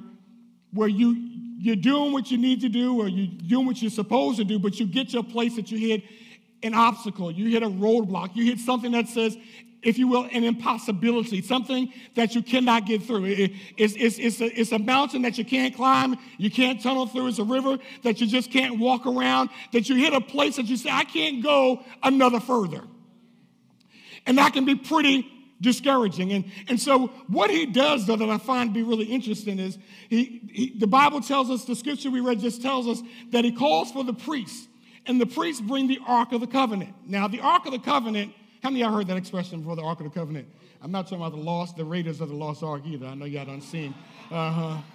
where 0.73 0.87
you, 0.87 1.15
you're 1.59 1.75
doing 1.75 2.13
what 2.13 2.31
you 2.31 2.37
need 2.37 2.61
to 2.61 2.69
do 2.69 2.99
or 2.99 3.07
you're 3.07 3.27
doing 3.47 3.65
what 3.65 3.81
you're 3.81 3.91
supposed 3.91 4.37
to 4.37 4.43
do, 4.43 4.59
but 4.59 4.79
you 4.79 4.87
get 4.87 5.09
to 5.09 5.19
a 5.19 5.23
place 5.23 5.55
that 5.55 5.71
you 5.71 5.77
hit 5.77 6.03
an 6.63 6.73
obstacle, 6.73 7.31
you 7.31 7.49
hit 7.49 7.61
a 7.61 7.67
roadblock, 7.67 8.35
you 8.35 8.45
hit 8.45 8.59
something 8.59 8.91
that 8.91 9.07
says 9.07 9.37
if 9.83 9.97
you 9.97 10.07
will, 10.07 10.27
an 10.31 10.43
impossibility, 10.43 11.41
something 11.41 11.93
that 12.15 12.35
you 12.35 12.41
cannot 12.41 12.85
get 12.85 13.03
through. 13.03 13.25
It, 13.25 13.51
it's, 13.77 13.93
it's, 13.95 14.17
it's, 14.17 14.41
a, 14.41 14.59
it's 14.59 14.71
a 14.71 14.79
mountain 14.79 15.21
that 15.21 15.37
you 15.37 15.45
can't 15.45 15.75
climb, 15.75 16.17
you 16.37 16.49
can't 16.49 16.81
tunnel 16.81 17.05
through, 17.05 17.27
it's 17.27 17.39
a 17.39 17.43
river 17.43 17.77
that 18.03 18.19
you 18.19 18.27
just 18.27 18.51
can't 18.51 18.79
walk 18.79 19.05
around, 19.05 19.49
that 19.73 19.87
you 19.87 19.95
hit 19.95 20.13
a 20.13 20.21
place 20.21 20.55
that 20.55 20.65
you 20.65 20.77
say, 20.77 20.89
I 20.91 21.03
can't 21.03 21.43
go 21.43 21.83
another 22.03 22.39
further. 22.39 22.83
And 24.27 24.37
that 24.37 24.53
can 24.53 24.65
be 24.65 24.75
pretty 24.75 25.27
discouraging. 25.59 26.31
And, 26.33 26.45
and 26.67 26.79
so, 26.79 27.07
what 27.27 27.49
he 27.49 27.65
does, 27.65 28.05
though, 28.05 28.17
that 28.17 28.29
I 28.29 28.37
find 28.37 28.69
to 28.69 28.73
be 28.73 28.83
really 28.83 29.05
interesting 29.05 29.57
is 29.57 29.79
he, 30.09 30.41
he, 30.51 30.77
the 30.77 30.85
Bible 30.85 31.21
tells 31.21 31.49
us, 31.49 31.65
the 31.65 31.75
scripture 31.75 32.11
we 32.11 32.19
read 32.19 32.39
just 32.39 32.61
tells 32.61 32.87
us 32.87 33.01
that 33.31 33.43
he 33.43 33.51
calls 33.51 33.91
for 33.91 34.03
the 34.03 34.13
priests, 34.13 34.67
and 35.07 35.19
the 35.19 35.25
priests 35.25 35.61
bring 35.61 35.87
the 35.87 35.99
Ark 36.05 36.31
of 36.31 36.41
the 36.41 36.47
Covenant. 36.47 36.93
Now, 37.07 37.27
the 37.27 37.39
Ark 37.39 37.65
of 37.65 37.71
the 37.71 37.79
Covenant 37.79 38.33
how 38.63 38.69
many 38.69 38.81
of 38.81 38.89
y'all 38.89 38.97
heard 38.97 39.07
that 39.07 39.17
expression 39.17 39.59
before 39.59 39.75
the 39.75 39.83
Ark 39.83 39.99
of 39.99 40.05
the 40.05 40.19
Covenant? 40.19 40.47
I'm 40.81 40.91
not 40.91 41.03
talking 41.03 41.19
about 41.19 41.31
the 41.31 41.41
lost, 41.41 41.77
the 41.77 41.85
raiders 41.85 42.21
of 42.21 42.29
the 42.29 42.35
lost 42.35 42.63
ark 42.63 42.81
either. 42.85 43.07
I 43.07 43.13
know 43.15 43.25
y'all 43.25 43.61
seen. 43.61 43.93
Uh-huh. 44.31 44.77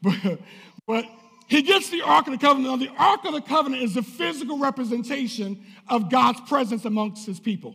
But, 0.00 0.38
but 0.86 1.06
he 1.48 1.62
gets 1.62 1.90
the 1.90 2.02
Ark 2.02 2.28
of 2.28 2.32
the 2.32 2.38
Covenant. 2.38 2.70
Now, 2.70 2.76
the 2.76 2.96
Ark 2.96 3.24
of 3.24 3.32
the 3.32 3.40
Covenant 3.40 3.82
is 3.82 3.94
the 3.94 4.02
physical 4.02 4.58
representation 4.58 5.64
of 5.88 6.08
God's 6.08 6.40
presence 6.42 6.84
amongst 6.84 7.26
his 7.26 7.40
people. 7.40 7.74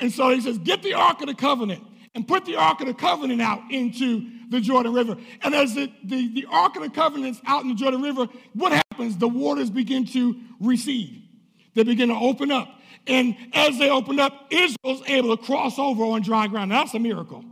And 0.00 0.10
so 0.10 0.30
he 0.30 0.40
says, 0.40 0.58
get 0.58 0.82
the 0.82 0.94
Ark 0.94 1.20
of 1.20 1.28
the 1.28 1.34
Covenant 1.34 1.82
and 2.14 2.26
put 2.26 2.44
the 2.44 2.56
Ark 2.56 2.80
of 2.80 2.86
the 2.86 2.94
Covenant 2.94 3.40
out 3.40 3.62
into 3.70 4.28
the 4.48 4.60
Jordan 4.60 4.92
River. 4.92 5.16
And 5.42 5.54
as 5.54 5.74
the, 5.74 5.92
the, 6.02 6.28
the 6.28 6.46
Ark 6.50 6.76
of 6.76 6.82
the 6.82 6.90
Covenant 6.90 7.36
is 7.36 7.42
out 7.46 7.62
in 7.62 7.68
the 7.68 7.74
Jordan 7.74 8.02
River, 8.02 8.26
what 8.54 8.72
happens? 8.72 9.16
The 9.16 9.28
waters 9.28 9.70
begin 9.70 10.06
to 10.06 10.36
recede. 10.60 11.28
They 11.74 11.84
begin 11.84 12.08
to 12.08 12.14
open 12.14 12.50
up. 12.50 12.68
And 13.06 13.36
as 13.52 13.78
they 13.78 13.88
opened 13.88 14.20
up, 14.20 14.48
Israel's 14.50 15.02
able 15.06 15.36
to 15.36 15.42
cross 15.42 15.78
over 15.78 16.04
on 16.04 16.22
dry 16.22 16.48
ground. 16.48 16.70
Now, 16.70 16.82
that's 16.82 16.94
a 16.94 16.98
miracle. 16.98 17.44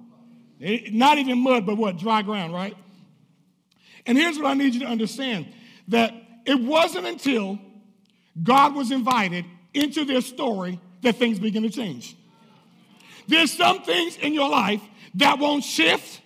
It, 0.61 0.93
not 0.93 1.19
even 1.19 1.39
mud, 1.39 1.65
but 1.65 1.77
what? 1.77 1.99
Dry 1.99 2.23
ground, 2.23 2.53
right? 2.53 2.77
And 4.07 4.19
here's 4.19 4.37
what 4.37 4.47
I 4.47 4.55
need 4.55 4.75
you 4.75 4.81
to 4.81 4.87
understand 4.87 5.47
that 5.89 6.13
it 6.45 6.61
wasn't 6.61 7.07
until 7.07 7.59
God 8.43 8.75
was 8.75 8.91
invited 8.91 9.45
into 9.73 10.05
their 10.05 10.21
story 10.21 10.81
that 11.03 11.17
things 11.17 11.39
begin 11.39 11.63
to 11.63 11.71
change. 11.71 12.17
There's 13.29 13.53
some 13.53 13.83
things 13.83 14.17
in 14.17 14.35
your 14.35 14.49
life 14.49 14.83
that 15.15 15.39
won't 15.39 15.63
shift, 15.63 16.21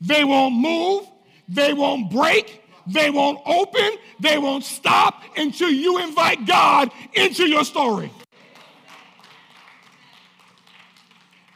they 0.00 0.24
won't 0.24 0.54
move, 0.54 1.08
they 1.48 1.72
won't 1.72 2.10
break, 2.10 2.62
they 2.86 3.10
won't 3.10 3.40
open, 3.46 3.90
they 4.18 4.36
won't 4.36 4.64
stop 4.64 5.22
until 5.36 5.70
you 5.70 5.98
invite 5.98 6.46
God 6.46 6.90
into 7.14 7.46
your 7.46 7.64
story. 7.64 8.10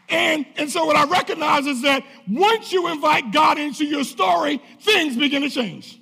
And, 0.08 0.46
and 0.56 0.70
so 0.70 0.84
what 0.84 0.94
I 0.94 1.06
recognize 1.06 1.66
is 1.66 1.82
that 1.82 2.04
once 2.28 2.72
you 2.72 2.88
invite 2.88 3.32
God 3.32 3.58
into 3.58 3.84
your 3.84 4.04
story, 4.04 4.62
things 4.80 5.16
begin 5.16 5.42
to 5.42 5.50
change. 5.50 5.98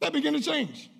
They 0.00 0.10
begin 0.10 0.34
to 0.34 0.40
change. 0.40 0.90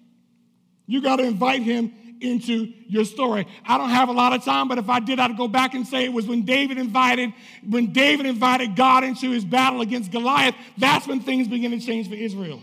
You 0.86 1.02
got 1.02 1.16
to 1.16 1.24
invite 1.24 1.62
him 1.62 1.92
into 2.20 2.72
your 2.88 3.04
story. 3.04 3.46
I 3.66 3.78
don't 3.78 3.90
have 3.90 4.08
a 4.08 4.12
lot 4.12 4.32
of 4.32 4.44
time, 4.44 4.68
but 4.68 4.78
if 4.78 4.88
I 4.88 5.00
did, 5.00 5.18
I'd 5.18 5.36
go 5.36 5.48
back 5.48 5.74
and 5.74 5.86
say 5.86 6.04
it 6.04 6.12
was 6.12 6.26
when 6.26 6.42
David 6.42 6.78
invited, 6.78 7.32
when 7.68 7.92
David 7.92 8.26
invited 8.26 8.76
God 8.76 9.04
into 9.04 9.30
his 9.30 9.44
battle 9.44 9.80
against 9.80 10.10
Goliath, 10.10 10.54
that's 10.78 11.06
when 11.06 11.20
things 11.20 11.48
begin 11.48 11.72
to 11.72 11.80
change 11.80 12.08
for 12.08 12.14
Israel. 12.14 12.60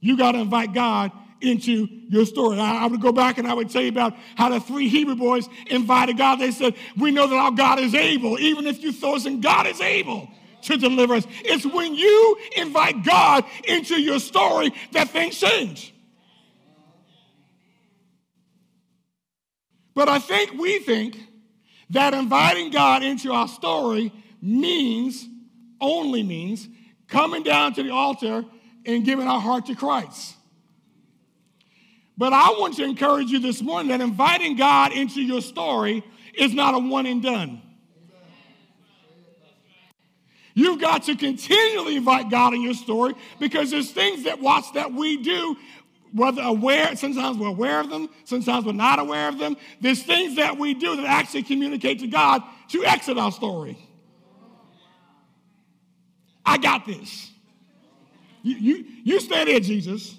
You 0.00 0.16
got 0.16 0.32
to 0.32 0.38
invite 0.38 0.74
God 0.74 1.12
into 1.40 1.88
your 2.08 2.26
story. 2.26 2.58
I, 2.58 2.86
would 2.86 3.00
go 3.00 3.12
back 3.12 3.38
and 3.38 3.46
I 3.46 3.54
would 3.54 3.70
tell 3.70 3.82
you 3.82 3.88
about 3.88 4.14
how 4.34 4.48
the 4.50 4.60
three 4.60 4.88
Hebrew 4.88 5.16
boys 5.16 5.48
invited 5.68 6.18
God. 6.18 6.36
They 6.36 6.50
said, 6.50 6.74
We 6.96 7.10
know 7.10 7.26
that 7.26 7.36
our 7.36 7.50
God 7.50 7.78
is 7.78 7.94
able. 7.94 8.38
Even 8.38 8.66
if 8.66 8.82
you 8.82 8.92
throw 8.92 9.16
us 9.16 9.26
in, 9.26 9.40
God 9.40 9.66
is 9.66 9.80
able 9.80 10.28
to 10.64 10.76
deliver 10.76 11.14
us. 11.14 11.26
It's 11.44 11.64
when 11.64 11.94
you 11.94 12.36
invite 12.56 13.04
God 13.04 13.44
into 13.64 14.00
your 14.00 14.18
story 14.18 14.72
that 14.92 15.10
things 15.10 15.38
change. 15.38 15.94
But 19.94 20.08
I 20.08 20.18
think 20.18 20.52
we 20.52 20.80
think 20.80 21.16
that 21.90 22.14
inviting 22.14 22.70
God 22.70 23.02
into 23.02 23.32
our 23.32 23.48
story 23.48 24.12
means, 24.42 25.26
only 25.80 26.22
means, 26.22 26.68
coming 27.08 27.42
down 27.42 27.74
to 27.74 27.82
the 27.82 27.90
altar 27.90 28.44
and 28.84 29.04
giving 29.04 29.28
our 29.28 29.40
heart 29.40 29.66
to 29.66 29.74
Christ. 29.74 30.34
But 32.16 32.32
I 32.32 32.50
want 32.58 32.76
to 32.76 32.84
encourage 32.84 33.30
you 33.30 33.38
this 33.38 33.60
morning 33.62 33.88
that 33.88 34.00
inviting 34.00 34.56
God 34.56 34.92
into 34.92 35.20
your 35.20 35.40
story 35.40 36.04
is 36.34 36.54
not 36.54 36.74
a 36.74 36.78
one 36.78 37.06
and 37.06 37.22
done. 37.22 37.62
You've 40.54 40.80
got 40.80 41.02
to 41.04 41.16
continually 41.16 41.96
invite 41.96 42.30
God 42.30 42.54
in 42.54 42.62
your 42.62 42.74
story 42.74 43.14
because 43.40 43.72
there's 43.72 43.90
things 43.90 44.24
that 44.24 44.40
watch 44.40 44.72
that 44.74 44.92
we 44.92 45.20
do, 45.20 45.56
whether 46.12 46.42
aware, 46.42 46.94
sometimes 46.94 47.36
we're 47.36 47.48
aware 47.48 47.80
of 47.80 47.90
them, 47.90 48.08
sometimes 48.24 48.64
we're 48.64 48.72
not 48.72 49.00
aware 49.00 49.28
of 49.28 49.38
them. 49.38 49.56
There's 49.80 50.02
things 50.02 50.36
that 50.36 50.56
we 50.56 50.74
do 50.74 50.96
that 50.96 51.06
actually 51.06 51.42
communicate 51.42 51.98
to 52.00 52.06
God 52.06 52.42
to 52.68 52.84
exit 52.84 53.18
our 53.18 53.32
story. 53.32 53.76
I 56.46 56.58
got 56.58 56.86
this. 56.86 57.32
You, 58.42 58.54
you, 58.56 58.84
you 59.02 59.20
stay 59.20 59.44
there, 59.46 59.60
Jesus. 59.60 60.14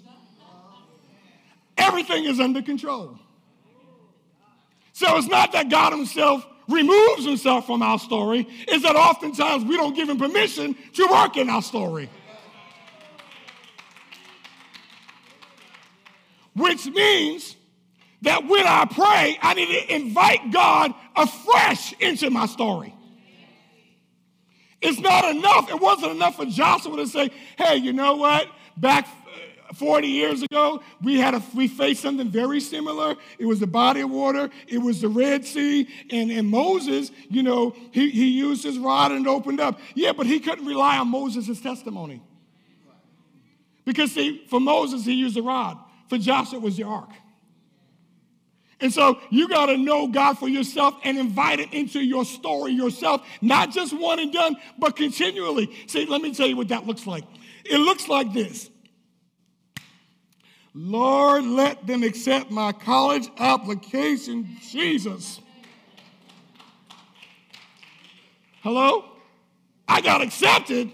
Everything 1.77 2.25
is 2.25 2.39
under 2.41 2.61
control. 2.61 3.19
So 4.91 5.17
it's 5.17 5.27
not 5.27 5.51
that 5.53 5.69
God 5.69 5.93
Himself 5.93 6.45
removes 6.67 7.25
Himself 7.25 7.65
from 7.65 7.81
our 7.81 7.99
story, 7.99 8.47
is 8.67 8.81
that 8.83 8.95
oftentimes 8.95 9.65
we 9.65 9.77
don't 9.77 9.95
give 9.95 10.09
Him 10.09 10.17
permission 10.17 10.75
to 10.93 11.07
work 11.09 11.37
in 11.37 11.49
our 11.49 11.61
story. 11.61 12.09
Which 16.55 16.85
means 16.87 17.55
that 18.21 18.47
when 18.47 18.65
I 18.65 18.85
pray, 18.85 19.37
I 19.41 19.53
need 19.53 19.67
to 19.67 19.95
invite 19.95 20.51
God 20.51 20.93
afresh 21.15 21.93
into 21.99 22.29
my 22.29 22.45
story. 22.45 22.93
It's 24.81 24.99
not 24.99 25.35
enough. 25.35 25.69
It 25.69 25.79
wasn't 25.79 26.13
enough 26.13 26.35
for 26.35 26.45
Joshua 26.45 26.97
to 26.97 27.07
say, 27.07 27.29
hey, 27.57 27.77
you 27.77 27.91
know 27.91 28.15
what? 28.15 28.47
Back 28.77 29.07
40 29.75 30.07
years 30.07 30.41
ago, 30.41 30.81
we 31.01 31.19
had 31.19 31.33
a, 31.33 31.43
we 31.53 31.67
faced 31.67 32.01
something 32.01 32.29
very 32.29 32.59
similar. 32.59 33.15
It 33.37 33.45
was 33.45 33.59
the 33.59 33.67
body 33.67 34.01
of 34.01 34.09
water, 34.09 34.49
it 34.67 34.77
was 34.77 35.01
the 35.01 35.09
Red 35.09 35.45
Sea, 35.45 35.87
and, 36.11 36.31
and 36.31 36.47
Moses, 36.47 37.11
you 37.29 37.43
know, 37.43 37.75
he, 37.91 38.09
he 38.09 38.29
used 38.29 38.63
his 38.63 38.77
rod 38.77 39.11
and 39.11 39.27
opened 39.27 39.59
up. 39.59 39.79
Yeah, 39.93 40.13
but 40.13 40.25
he 40.25 40.39
couldn't 40.39 40.65
rely 40.65 40.97
on 40.97 41.09
Moses' 41.09 41.59
testimony. 41.61 42.21
Because 43.85 44.11
see, 44.11 44.45
for 44.49 44.59
Moses, 44.59 45.05
he 45.05 45.13
used 45.13 45.35
the 45.35 45.43
rod. 45.43 45.77
For 46.09 46.17
Joshua, 46.17 46.59
it 46.59 46.61
was 46.61 46.77
the 46.77 46.83
ark. 46.83 47.09
And 48.81 48.93
so 48.93 49.19
you 49.29 49.47
got 49.47 49.67
to 49.67 49.77
know 49.77 50.07
God 50.07 50.37
for 50.37 50.49
yourself 50.49 50.95
and 51.03 51.17
invite 51.17 51.59
Him 51.59 51.69
into 51.71 51.99
your 51.99 52.25
story 52.25 52.73
yourself, 52.73 53.25
not 53.41 53.71
just 53.71 53.97
one 53.97 54.19
and 54.19 54.33
done, 54.33 54.57
but 54.77 54.95
continually. 54.95 55.73
See, 55.87 56.05
let 56.05 56.21
me 56.21 56.33
tell 56.33 56.47
you 56.47 56.57
what 56.57 56.67
that 56.69 56.85
looks 56.85 57.07
like. 57.07 57.23
It 57.63 57.77
looks 57.77 58.07
like 58.07 58.33
this 58.33 58.69
Lord, 60.77 61.45
let 61.45 61.87
them 61.87 62.03
accept 62.03 62.51
my 62.51 62.73
college 62.73 63.29
application, 63.37 64.57
Jesus. 64.61 65.39
Hello? 68.61 69.05
I 69.87 70.01
got 70.01 70.21
accepted. 70.21 70.91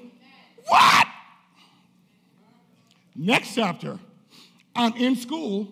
What? 0.67 1.07
Next 3.15 3.55
chapter, 3.55 3.97
I'm 4.75 4.93
in 4.93 5.15
school 5.15 5.67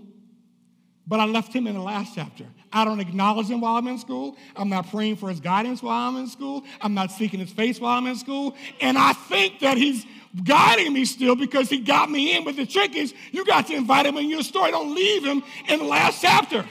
but 1.09 1.19
I 1.19 1.25
left 1.25 1.51
him 1.51 1.65
in 1.65 1.73
the 1.73 1.81
last 1.81 2.13
chapter. 2.13 2.45
I 2.71 2.85
don't 2.85 2.99
acknowledge 2.99 3.47
him 3.47 3.61
while 3.61 3.77
I'm 3.77 3.87
in 3.87 3.97
school. 3.97 4.37
I'm 4.55 4.69
not 4.69 4.91
praying 4.91 5.15
for 5.15 5.27
his 5.27 5.39
guidance 5.39 5.81
while 5.81 6.07
I'm 6.07 6.17
in 6.17 6.27
school. 6.27 6.63
I'm 6.79 6.93
not 6.93 7.11
seeking 7.11 7.39
his 7.39 7.51
face 7.51 7.81
while 7.81 7.97
I'm 7.97 8.05
in 8.05 8.15
school. 8.15 8.55
And 8.79 8.95
I 8.95 9.13
think 9.13 9.59
that 9.61 9.75
he's 9.75 10.05
guiding 10.43 10.93
me 10.93 11.05
still 11.05 11.35
because 11.35 11.69
he 11.69 11.79
got 11.79 12.09
me 12.09 12.35
in. 12.35 12.43
But 12.43 12.55
the 12.55 12.65
trick 12.65 12.95
is, 12.95 13.13
you 13.31 13.45
got 13.45 13.67
to 13.67 13.75
invite 13.75 14.05
him 14.05 14.17
in 14.17 14.29
your 14.29 14.43
story. 14.43 14.71
Don't 14.71 14.93
leave 14.93 15.23
him 15.23 15.43
in 15.67 15.79
the 15.79 15.85
last 15.85 16.21
chapter. 16.21 16.65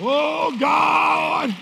Oh, 0.00 0.56
God, 0.58 1.54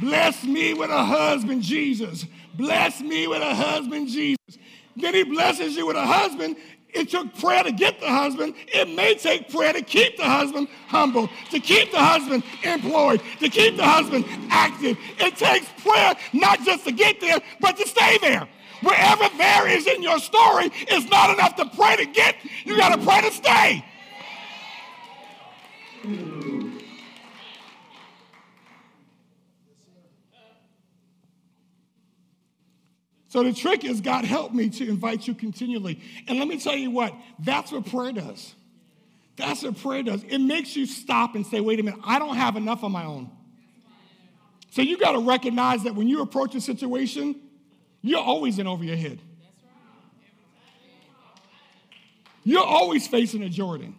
bless 0.00 0.44
me 0.44 0.74
with 0.74 0.90
a 0.90 1.04
husband, 1.04 1.62
Jesus. 1.62 2.26
Bless 2.54 3.00
me 3.00 3.26
with 3.28 3.42
a 3.42 3.54
husband, 3.54 4.08
Jesus. 4.08 4.58
Then 4.96 5.14
he 5.14 5.22
blesses 5.22 5.76
you 5.76 5.86
with 5.86 5.96
a 5.96 6.04
husband, 6.04 6.56
it 6.94 7.10
took 7.10 7.34
prayer 7.38 7.62
to 7.62 7.72
get 7.72 8.00
the 8.00 8.08
husband. 8.08 8.54
It 8.66 8.88
may 8.88 9.14
take 9.14 9.50
prayer 9.50 9.72
to 9.72 9.82
keep 9.82 10.16
the 10.16 10.24
husband 10.24 10.68
humble, 10.86 11.28
to 11.50 11.60
keep 11.60 11.92
the 11.92 11.98
husband 11.98 12.42
employed, 12.62 13.20
to 13.40 13.48
keep 13.48 13.76
the 13.76 13.84
husband 13.84 14.24
active. 14.50 14.98
It 15.18 15.36
takes 15.36 15.66
prayer 15.82 16.14
not 16.32 16.62
just 16.64 16.84
to 16.86 16.92
get 16.92 17.20
there, 17.20 17.40
but 17.60 17.76
to 17.76 17.86
stay 17.86 18.18
there. 18.18 18.48
Wherever 18.80 19.28
there 19.36 19.68
is 19.68 19.86
in 19.86 20.02
your 20.02 20.18
story, 20.18 20.70
it's 20.72 21.10
not 21.10 21.30
enough 21.30 21.56
to 21.56 21.66
pray 21.76 21.96
to 21.96 22.06
get, 22.06 22.36
you 22.64 22.76
got 22.76 22.94
to 22.94 23.04
pray 23.04 23.20
to 23.22 23.32
stay. 23.32 23.84
So 33.28 33.42
the 33.42 33.52
trick 33.52 33.84
is, 33.84 34.00
God, 34.00 34.24
help 34.24 34.54
me 34.54 34.70
to 34.70 34.88
invite 34.88 35.26
you 35.26 35.34
continually. 35.34 36.00
And 36.26 36.38
let 36.38 36.48
me 36.48 36.58
tell 36.58 36.76
you 36.76 36.90
what, 36.90 37.14
that's 37.38 37.70
what 37.70 37.84
prayer 37.86 38.12
does. 38.12 38.54
That's 39.36 39.62
what 39.62 39.76
prayer 39.78 40.02
does. 40.02 40.24
It 40.24 40.38
makes 40.38 40.74
you 40.74 40.86
stop 40.86 41.34
and 41.34 41.46
say, 41.46 41.60
wait 41.60 41.78
a 41.78 41.82
minute, 41.82 42.00
I 42.04 42.18
don't 42.18 42.36
have 42.36 42.56
enough 42.56 42.82
on 42.82 42.90
my 42.90 43.04
own. 43.04 43.30
So 44.70 44.82
you 44.82 44.98
got 44.98 45.12
to 45.12 45.20
recognize 45.20 45.84
that 45.84 45.94
when 45.94 46.08
you 46.08 46.22
approach 46.22 46.54
a 46.54 46.60
situation, 46.60 47.36
you're 48.02 48.20
always 48.20 48.58
in 48.58 48.66
over 48.66 48.84
your 48.84 48.96
head. 48.96 49.20
You're 52.44 52.64
always 52.64 53.06
facing 53.06 53.42
a 53.42 53.48
Jordan. 53.48 53.94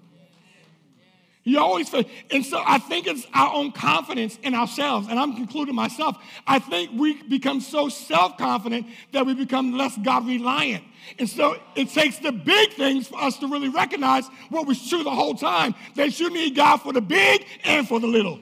You 1.43 1.59
always 1.59 1.89
feel, 1.89 2.03
and 2.31 2.45
so 2.45 2.61
I 2.65 2.79
think 2.79 3.07
it's 3.07 3.25
our 3.33 3.53
own 3.53 3.71
confidence 3.71 4.37
in 4.43 4.53
ourselves, 4.53 5.07
and 5.07 5.17
I'm 5.17 5.35
concluding 5.35 5.73
myself. 5.73 6.17
I 6.45 6.59
think 6.59 6.91
we 6.93 7.21
become 7.23 7.61
so 7.61 7.89
self 7.89 8.37
confident 8.37 8.87
that 9.13 9.25
we 9.25 9.33
become 9.33 9.77
less 9.77 9.97
God 9.97 10.27
reliant. 10.27 10.83
And 11.17 11.29
so 11.29 11.55
it 11.75 11.89
takes 11.89 12.19
the 12.19 12.31
big 12.31 12.73
things 12.73 13.07
for 13.07 13.19
us 13.19 13.37
to 13.39 13.47
really 13.47 13.69
recognize 13.69 14.27
what 14.49 14.67
was 14.67 14.89
true 14.89 15.03
the 15.03 15.09
whole 15.09 15.33
time 15.33 15.73
that 15.95 16.19
you 16.19 16.29
need 16.29 16.55
God 16.55 16.77
for 16.77 16.93
the 16.93 17.01
big 17.01 17.45
and 17.63 17.87
for 17.87 17.99
the 17.99 18.07
little. 18.07 18.39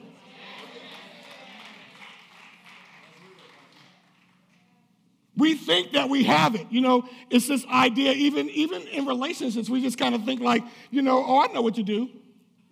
We 5.38 5.54
think 5.54 5.92
that 5.92 6.08
we 6.08 6.24
have 6.24 6.56
it. 6.56 6.66
You 6.68 6.80
know, 6.80 7.08
it's 7.30 7.46
this 7.46 7.64
idea, 7.66 8.10
even, 8.10 8.50
even 8.50 8.82
in 8.88 9.06
relationships, 9.06 9.70
we 9.70 9.80
just 9.80 9.96
kind 9.96 10.16
of 10.16 10.24
think 10.24 10.40
like, 10.40 10.64
you 10.90 11.00
know, 11.00 11.24
oh, 11.24 11.40
I 11.40 11.46
know 11.52 11.62
what 11.62 11.76
to 11.76 11.84
do. 11.84 12.10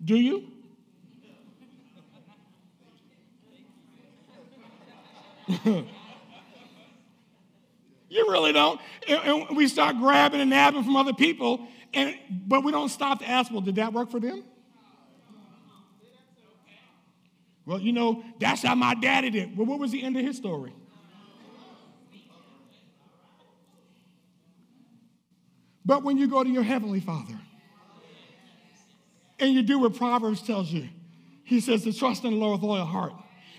Do 0.03 0.17
you? 0.17 0.51
you 8.09 8.29
really 8.29 8.51
don't. 8.51 8.81
And, 9.07 9.55
we 9.55 9.69
start 9.69 9.97
grabbing 9.97 10.41
and 10.41 10.49
nabbing 10.49 10.83
from 10.83 10.97
other 10.97 11.13
people, 11.13 11.65
and 11.93 12.15
but 12.29 12.65
we 12.65 12.73
don't 12.73 12.89
stop 12.89 13.19
to 13.19 13.29
ask, 13.29 13.49
well, 13.49 13.61
did 13.61 13.75
that 13.75 13.93
work 13.93 14.11
for 14.11 14.19
them? 14.19 14.43
Well, 17.65 17.79
you 17.79 17.93
know, 17.93 18.25
that's 18.41 18.61
how 18.61 18.75
my 18.75 18.93
daddy 18.93 19.29
did. 19.29 19.57
Well, 19.57 19.67
what 19.67 19.79
was 19.79 19.91
the 19.91 20.03
end 20.03 20.17
of 20.17 20.25
his 20.25 20.35
story? 20.35 20.73
But 25.87 26.03
when 26.03 26.17
you 26.17 26.27
go 26.27 26.43
to 26.43 26.49
your 26.49 26.63
heavenly 26.63 26.99
Father, 26.99 27.39
and 29.39 29.53
you 29.53 29.61
do 29.63 29.79
what 29.79 29.95
Proverbs 29.95 30.41
tells 30.41 30.71
you. 30.71 30.89
He 31.43 31.59
says 31.61 31.83
to 31.83 31.93
trust 31.93 32.23
in 32.23 32.31
the 32.31 32.37
Lord 32.37 32.59
with 32.59 32.69
all 32.69 32.77
your 32.77 32.85
heart 32.85 33.13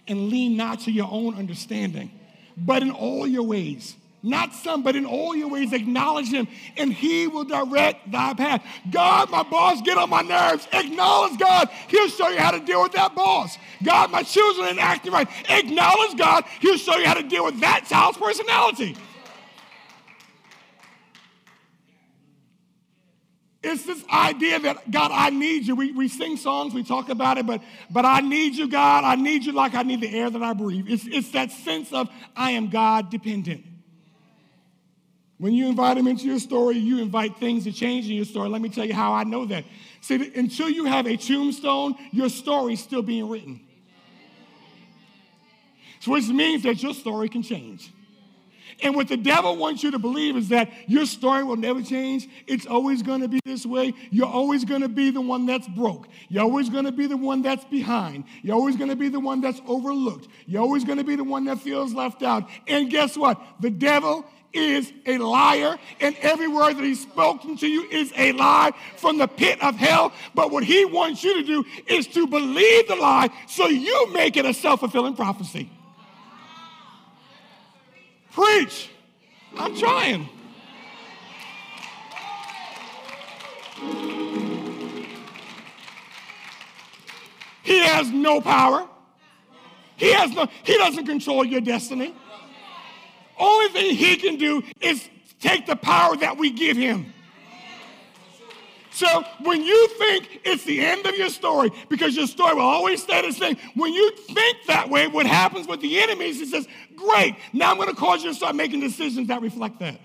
and 0.07 0.29
lean 0.29 0.57
not 0.57 0.81
to 0.81 0.91
your 0.91 1.09
own 1.11 1.35
understanding, 1.37 2.11
but 2.57 2.83
in 2.83 2.91
all 2.91 3.27
your 3.27 3.45
ways. 3.45 3.97
Not 4.21 4.53
some, 4.53 4.83
but 4.83 4.97
in 4.97 5.07
all 5.07 5.37
your 5.37 5.49
ways, 5.49 5.73
acknowledge 5.73 6.29
him, 6.29 6.49
and 6.77 6.93
he 6.93 7.29
will 7.29 7.45
direct 7.45 8.11
thy 8.11 8.35
path. 8.35 8.65
God, 8.91 9.31
my 9.31 9.45
boss, 9.45 9.81
get 9.81 9.97
on 9.97 10.11
my 10.11 10.23
nerves. 10.23 10.67
Acknowledge 10.73 11.39
God. 11.39 11.69
He'll 11.87 12.09
show 12.09 12.29
you 12.29 12.39
how 12.39 12.51
to 12.51 12.59
deal 12.59 12.83
with 12.83 12.93
that 12.93 13.15
boss. 13.15 13.57
God, 13.83 14.11
my 14.11 14.25
children 14.25 14.71
ain't 14.71 14.81
acting 14.81 15.13
right. 15.13 15.29
Acknowledge 15.49 16.19
God. 16.19 16.45
He'll 16.61 16.79
show 16.79 16.97
you 16.97 17.07
how 17.07 17.15
to 17.15 17.23
deal 17.23 17.45
with 17.45 17.61
that 17.61 17.87
child's 17.89 18.19
personality. 18.19 18.97
It's 23.63 23.85
this 23.85 24.05
idea 24.09 24.61
that, 24.61 24.89
God, 24.91 25.11
I 25.13 25.31
need 25.31 25.67
you. 25.67 25.75
We, 25.75 25.91
we 25.91 26.09
sing 26.09 26.37
songs, 26.37 26.75
we 26.75 26.85
talk 26.85 27.09
about 27.09 27.39
it, 27.39 27.47
but, 27.47 27.61
but 27.91 28.05
I 28.05 28.21
need 28.21 28.55
you, 28.55 28.69
God. 28.69 29.03
I 29.03 29.17
need 29.17 29.45
you 29.45 29.53
like 29.53 29.75
I 29.75 29.83
need 29.83 30.01
the 30.01 30.17
air 30.17 30.31
that 30.31 30.43
I 30.43 30.53
breathe. 30.53 30.87
It's, 30.89 31.07
it's 31.07 31.33
that 31.33 31.51
sense 31.51 31.93
of 31.93 32.09
I 32.37 32.53
am 32.53 32.71
God 32.71 33.11
dependent. 33.11 33.65
When 35.39 35.53
you 35.53 35.69
invite 35.69 35.97
him 35.97 36.07
into 36.07 36.25
your 36.25 36.39
story, 36.39 36.79
you 36.79 37.01
invite 37.01 37.37
things 37.39 37.65
to 37.65 37.73
change 37.73 38.07
in 38.07 38.13
your 38.13 38.25
story. 38.25 38.49
Let 38.49 38.61
me 38.61 38.69
tell 38.69 38.85
you 38.85 38.95
how 38.95 39.13
I 39.13 39.25
know 39.25 39.45
that. 39.47 39.65
See, 40.01 40.33
until 40.35 40.69
you 40.69 40.85
have 40.85 41.07
a 41.07 41.17
tombstone, 41.17 41.95
your 42.13 42.29
story's 42.29 42.83
still 42.83 43.03
being 43.03 43.29
written. 43.29 43.61
So, 46.01 46.13
which 46.13 46.29
means 46.29 46.63
that 46.63 46.83
your 46.83 46.95
story 46.95 47.29
can 47.29 47.43
change. 47.43 47.93
And 48.83 48.95
what 48.95 49.09
the 49.09 49.17
devil 49.17 49.57
wants 49.57 49.83
you 49.83 49.91
to 49.91 49.99
believe 49.99 50.37
is 50.37 50.49
that 50.49 50.71
your 50.87 51.07
story 51.07 51.45
will 51.45 51.57
never 51.57 51.83
change. 51.83 52.29
It's 52.47 52.67
always 52.67 53.03
going 53.03 53.21
to 53.23 53.29
be 53.29 53.41
this 53.45 53.67
way. 53.67 53.95
You're 54.11 54.27
always 54.27 54.65
going 54.65 54.83
to 54.83 54.89
be 54.89 55.11
the 55.11 55.21
one 55.21 55.47
that's 55.47 55.69
broke. 55.69 56.09
You're 56.29 56.45
always 56.45 56.69
going 56.71 56.85
to 56.85 56.93
be 56.93 57.07
the 57.07 57.17
one 57.17 57.43
that's 57.43 57.65
behind. 57.65 58.25
You're 58.43 58.57
always 58.57 58.77
going 58.77 58.91
to 58.91 58.97
be 58.97 59.09
the 59.09 59.21
one 59.21 59.41
that's 59.41 59.61
overlooked. 59.67 60.29
You're 60.47 60.63
always 60.63 60.85
going 60.85 60.99
to 60.99 61.05
be 61.05 61.17
the 61.17 61.25
one 61.25 61.45
that 61.47 61.61
feels 61.61 61.95
left 61.95 62.23
out. 62.23 62.49
And 62.67 62.91
guess 62.91 63.17
what? 63.17 63.41
The 63.61 63.71
devil 63.71 64.25
is 64.53 64.93
a 65.07 65.19
liar, 65.19 65.77
and 66.01 66.17
every 66.21 66.49
word 66.49 66.75
that 66.75 66.85
he's 66.85 67.03
spoken 67.03 67.57
to 67.59 67.67
you 67.67 67.85
is 67.91 68.13
a 68.17 68.33
lie 68.33 68.73
from 68.97 69.19
the 69.19 69.27
pit 69.27 69.63
of 69.63 69.77
hell. 69.77 70.13
But 70.35 70.51
what 70.51 70.65
he 70.65 70.85
wants 70.85 71.23
you 71.23 71.35
to 71.35 71.43
do 71.43 71.65
is 71.87 72.07
to 72.09 72.27
believe 72.27 72.89
the 72.89 72.97
lie 72.97 73.29
so 73.47 73.69
you 73.69 74.13
make 74.13 74.37
it 74.37 74.47
a 74.47 74.55
self 74.55 74.81
fulfilling 74.81 75.15
prophecy. 75.15 75.71
Preach. 78.39 78.91
I'm 79.57 79.77
trying. 79.77 80.29
He 87.65 87.81
has 87.81 88.13
no 88.13 88.41
power. 88.41 88.87
He 89.97 90.13
has 90.13 90.31
no, 90.31 90.47
he 90.63 90.79
doesn't 90.79 91.05
control 91.05 91.45
your 91.45 91.61
destiny. 91.61 92.15
Only 93.37 93.73
thing 93.73 93.97
he 93.97 94.17
can 94.17 94.37
do 94.37 94.63
is 94.81 95.09
take 95.41 95.67
the 95.67 95.75
power 95.75 96.17
that 96.19 96.39
we 96.39 96.51
give 96.51 96.77
him. 96.77 97.13
So 98.99 99.23
when 99.45 99.63
you 99.63 99.89
think 99.97 100.41
it's 100.45 100.65
the 100.65 100.81
end 100.81 101.07
of 101.07 101.17
your 101.17 101.29
story, 101.29 101.71
because 101.89 102.17
your 102.17 102.27
story 102.27 102.55
will 102.55 102.63
always 102.63 103.01
stay 103.01 103.25
the 103.25 103.33
same, 103.33 103.57
when 103.77 103.93
you 103.93 104.11
think 104.11 104.57
that 104.67 104.91
way, 104.91 105.07
what 105.07 105.25
happens 105.25 105.69
with 105.69 105.81
the 105.81 106.01
enemies, 106.01 106.41
he 106.41 106.47
says, 106.47 106.67
great, 106.97 107.37
now 107.53 107.71
I'm 107.71 107.77
going 107.77 107.91
to 107.91 107.95
cause 107.95 108.25
you 108.25 108.31
to 108.31 108.35
start 108.35 108.57
making 108.57 108.81
decisions 108.81 109.29
that 109.29 109.41
reflect 109.41 109.79
that. 109.79 110.01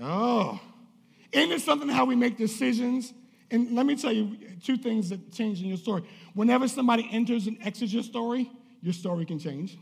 Oh. 0.00 0.60
Isn't 1.32 1.50
it 1.50 1.62
something 1.62 1.88
how 1.88 2.04
we 2.04 2.14
make 2.14 2.36
decisions? 2.36 3.12
And 3.50 3.74
let 3.74 3.84
me 3.84 3.96
tell 3.96 4.12
you 4.12 4.36
two 4.62 4.76
things 4.76 5.10
that 5.10 5.32
change 5.32 5.60
in 5.60 5.66
your 5.66 5.78
story. 5.78 6.04
Whenever 6.32 6.68
somebody 6.68 7.08
enters 7.10 7.48
and 7.48 7.58
exits 7.64 7.92
your 7.92 8.04
story, 8.04 8.48
your 8.82 8.92
story 8.92 9.24
can 9.24 9.40
change. 9.40 9.76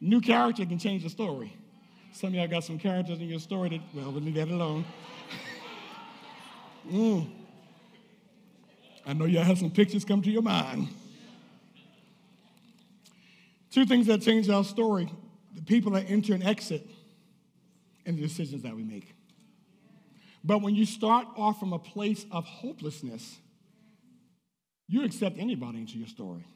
New 0.00 0.22
character 0.22 0.64
can 0.64 0.78
change 0.78 1.02
the 1.02 1.10
story. 1.10 1.54
Some 2.16 2.28
of 2.28 2.34
y'all 2.36 2.48
got 2.48 2.64
some 2.64 2.78
characters 2.78 3.18
in 3.20 3.28
your 3.28 3.38
story 3.38 3.68
that, 3.68 3.80
well, 3.92 4.10
we'll 4.10 4.22
leave 4.22 4.36
that 4.36 4.48
alone. 4.48 4.86
mm. 6.90 7.28
I 9.04 9.12
know 9.12 9.26
y'all 9.26 9.44
have 9.44 9.58
some 9.58 9.70
pictures 9.70 10.02
come 10.02 10.22
to 10.22 10.30
your 10.30 10.40
mind. 10.40 10.88
Two 13.70 13.84
things 13.84 14.06
that 14.06 14.22
change 14.22 14.48
our 14.48 14.64
story 14.64 15.10
the 15.54 15.60
people 15.60 15.92
that 15.92 16.10
enter 16.10 16.32
and 16.32 16.42
exit, 16.42 16.86
and 18.06 18.16
the 18.16 18.22
decisions 18.22 18.62
that 18.62 18.74
we 18.74 18.82
make. 18.82 19.14
But 20.42 20.62
when 20.62 20.74
you 20.74 20.86
start 20.86 21.26
off 21.36 21.60
from 21.60 21.74
a 21.74 21.78
place 21.78 22.24
of 22.30 22.46
hopelessness, 22.46 23.36
you 24.88 25.04
accept 25.04 25.36
anybody 25.38 25.80
into 25.80 25.98
your 25.98 26.08
story. 26.08 26.46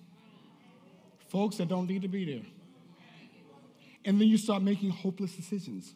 Folks 1.29 1.57
that 1.57 1.69
don't 1.69 1.87
need 1.87 2.01
to 2.01 2.09
be 2.09 2.25
there. 2.25 2.47
And 4.05 4.21
then 4.21 4.29
you 4.29 4.39
start 4.39 4.63
making 4.63 4.91
hopeless 4.91 5.33
decisions 5.35 5.95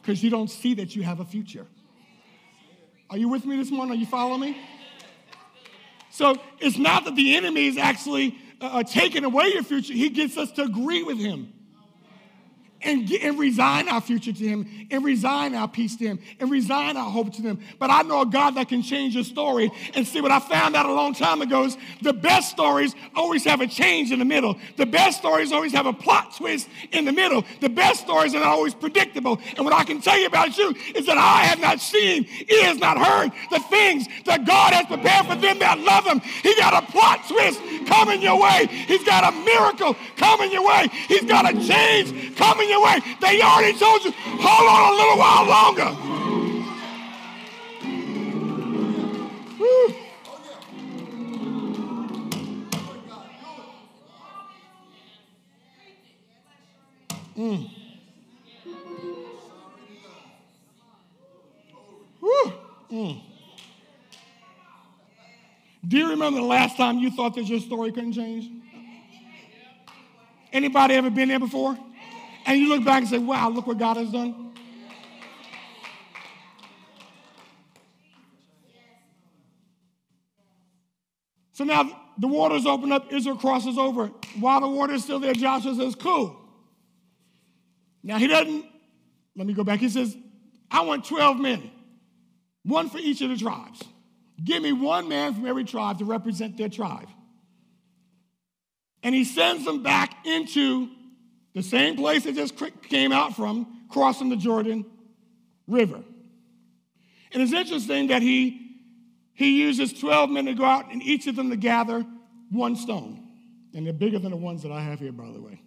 because 0.00 0.22
you 0.22 0.30
don't 0.30 0.50
see 0.50 0.74
that 0.74 0.94
you 0.94 1.02
have 1.02 1.20
a 1.20 1.24
future. 1.24 1.66
Are 3.10 3.18
you 3.18 3.28
with 3.28 3.44
me 3.44 3.56
this 3.56 3.70
morning? 3.70 3.96
Are 3.96 4.00
you 4.00 4.06
following 4.06 4.40
me? 4.40 4.56
So 6.10 6.36
it's 6.58 6.78
not 6.78 7.04
that 7.04 7.16
the 7.16 7.36
enemy 7.36 7.66
is 7.66 7.76
actually 7.76 8.36
uh, 8.60 8.66
uh 8.66 8.82
taking 8.82 9.24
away 9.24 9.52
your 9.54 9.62
future, 9.62 9.92
he 9.92 10.10
gets 10.10 10.36
us 10.36 10.52
to 10.52 10.62
agree 10.62 11.02
with 11.02 11.18
him 11.18 11.52
and, 12.82 13.10
and 13.10 13.38
resign 13.38 13.88
our 13.88 14.00
future 14.00 14.32
to 14.32 14.44
Him, 14.44 14.66
and 14.90 15.04
resign 15.04 15.54
our 15.54 15.68
peace 15.68 15.96
to 15.96 16.04
Him, 16.04 16.18
and 16.38 16.50
resign 16.50 16.96
our 16.96 17.10
hope 17.10 17.32
to 17.34 17.42
Him. 17.42 17.60
But 17.78 17.90
I 17.90 18.02
know 18.02 18.22
a 18.22 18.26
God 18.26 18.54
that 18.56 18.68
can 18.68 18.82
change 18.82 19.14
your 19.14 19.24
story. 19.24 19.70
And 19.94 20.06
see, 20.06 20.20
what 20.20 20.30
I 20.30 20.40
found 20.40 20.76
out 20.76 20.86
a 20.86 20.92
long 20.92 21.14
time 21.14 21.42
ago 21.42 21.64
is 21.64 21.76
the 22.02 22.12
best 22.12 22.50
stories 22.50 22.94
always 23.14 23.44
have 23.44 23.60
a 23.60 23.66
change 23.66 24.12
in 24.12 24.18
the 24.18 24.24
middle. 24.24 24.56
The 24.76 24.86
best 24.86 25.18
stories 25.18 25.52
always 25.52 25.72
have 25.72 25.86
a 25.86 25.92
plot 25.92 26.36
twist 26.36 26.68
in 26.92 27.04
the 27.04 27.12
middle. 27.12 27.44
The 27.60 27.68
best 27.68 28.00
stories 28.00 28.34
are 28.34 28.42
always 28.42 28.74
predictable. 28.74 29.38
And 29.56 29.64
what 29.64 29.74
I 29.74 29.84
can 29.84 30.00
tell 30.00 30.18
you 30.18 30.26
about 30.26 30.56
you 30.56 30.74
is 30.94 31.06
that 31.06 31.18
I 31.18 31.44
have 31.44 31.60
not 31.60 31.80
seen, 31.80 32.26
ears 32.48 32.78
not 32.78 32.98
heard 32.98 33.32
the 33.50 33.60
things 33.60 34.06
that 34.24 34.46
God 34.46 34.72
has 34.72 34.86
prepared 34.86 35.26
for 35.26 35.36
them 35.36 35.58
that 35.58 35.78
love 35.78 36.06
Him. 36.06 36.20
He 36.20 36.54
got 36.56 36.82
a 36.82 36.86
plot 36.90 37.26
twist 37.28 37.60
coming 37.86 38.22
your 38.22 38.40
way. 38.40 38.66
He's 38.70 39.04
got 39.04 39.32
a 39.32 39.36
miracle 39.36 39.96
coming 40.16 40.50
your 40.50 40.66
way. 40.66 40.88
He's 41.08 41.24
got 41.24 41.48
a 41.48 41.52
change 41.66 42.36
coming 42.36 42.69
They 43.20 43.42
already 43.42 43.78
told 43.78 44.04
you, 44.04 44.12
hold 44.12 44.68
on 44.68 44.92
a 44.92 44.96
little 44.96 45.18
while 45.18 45.44
longer. 45.46 45.96
Mm. 57.36 57.70
Mm. 62.90 63.22
Do 65.86 65.96
you 65.96 66.10
remember 66.10 66.40
the 66.40 66.46
last 66.46 66.76
time 66.76 66.98
you 66.98 67.10
thought 67.10 67.34
that 67.34 67.44
your 67.44 67.60
story 67.60 67.92
couldn't 67.92 68.12
change? 68.12 68.50
Anybody 70.52 70.94
ever 70.94 71.10
been 71.10 71.28
there 71.28 71.38
before? 71.38 71.78
And 72.50 72.58
you 72.58 72.68
look 72.68 72.84
back 72.84 73.02
and 73.02 73.08
say, 73.08 73.18
wow, 73.18 73.48
look 73.48 73.68
what 73.68 73.78
God 73.78 73.96
has 73.96 74.10
done. 74.10 74.50
So 81.52 81.62
now 81.62 81.96
the 82.18 82.26
waters 82.26 82.66
open 82.66 82.90
up, 82.90 83.12
Israel 83.12 83.36
crosses 83.36 83.78
over. 83.78 84.08
While 84.40 84.62
the 84.62 84.68
water 84.68 84.94
is 84.94 85.04
still 85.04 85.20
there, 85.20 85.32
Joshua 85.32 85.76
says, 85.76 85.94
cool. 85.94 86.40
Now 88.02 88.18
he 88.18 88.26
doesn't, 88.26 88.64
let 89.36 89.46
me 89.46 89.54
go 89.54 89.62
back. 89.62 89.78
He 89.78 89.88
says, 89.88 90.16
I 90.72 90.80
want 90.80 91.04
12 91.04 91.38
men, 91.38 91.70
one 92.64 92.90
for 92.90 92.98
each 92.98 93.20
of 93.20 93.28
the 93.28 93.36
tribes. 93.36 93.80
Give 94.42 94.60
me 94.60 94.72
one 94.72 95.08
man 95.08 95.34
from 95.34 95.46
every 95.46 95.62
tribe 95.62 95.98
to 95.98 96.04
represent 96.04 96.56
their 96.56 96.68
tribe. 96.68 97.06
And 99.04 99.14
he 99.14 99.22
sends 99.22 99.64
them 99.64 99.84
back 99.84 100.26
into 100.26 100.88
the 101.54 101.62
same 101.62 101.96
place 101.96 102.24
they 102.24 102.32
just 102.32 102.54
came 102.88 103.12
out 103.12 103.34
from, 103.34 103.84
crossing 103.88 104.28
the 104.28 104.36
Jordan 104.36 104.84
River. 105.66 106.02
And 107.32 107.42
it's 107.42 107.52
interesting 107.52 108.08
that 108.08 108.22
he, 108.22 108.78
he 109.32 109.60
uses 109.60 109.92
12 109.92 110.30
men 110.30 110.46
to 110.46 110.54
go 110.54 110.64
out 110.64 110.92
and 110.92 111.02
each 111.02 111.26
of 111.26 111.36
them 111.36 111.50
to 111.50 111.56
gather 111.56 112.04
one 112.50 112.76
stone. 112.76 113.26
And 113.74 113.86
they're 113.86 113.92
bigger 113.92 114.18
than 114.18 114.30
the 114.30 114.36
ones 114.36 114.62
that 114.62 114.72
I 114.72 114.80
have 114.80 114.98
here, 114.98 115.12
by 115.12 115.30
the 115.30 115.40
way. 115.40 115.62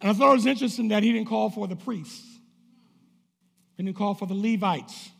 And 0.00 0.10
I 0.10 0.12
thought 0.12 0.30
it 0.30 0.36
was 0.36 0.46
interesting 0.46 0.88
that 0.88 1.02
he 1.02 1.12
didn't 1.12 1.28
call 1.28 1.50
for 1.50 1.66
the 1.66 1.76
priests, 1.76 2.38
he 3.76 3.82
didn't 3.82 3.96
call 3.96 4.14
for 4.14 4.26
the 4.26 4.34
Levites, 4.34 5.10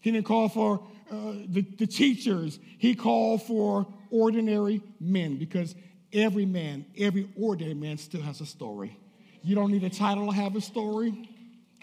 he 0.00 0.12
didn't 0.12 0.26
call 0.26 0.48
for 0.48 0.86
uh, 1.10 1.32
the, 1.46 1.66
the 1.78 1.86
teachers, 1.86 2.58
he 2.78 2.94
called 2.94 3.42
for 3.42 3.86
ordinary 4.10 4.82
men 5.00 5.38
because 5.38 5.74
Every 6.16 6.46
man, 6.46 6.86
every 6.96 7.28
ordinary 7.38 7.74
man 7.74 7.98
still 7.98 8.22
has 8.22 8.40
a 8.40 8.46
story. 8.46 8.98
You 9.42 9.54
don't 9.54 9.70
need 9.70 9.84
a 9.84 9.90
title 9.90 10.26
to 10.28 10.32
have 10.32 10.56
a 10.56 10.62
story. 10.62 11.28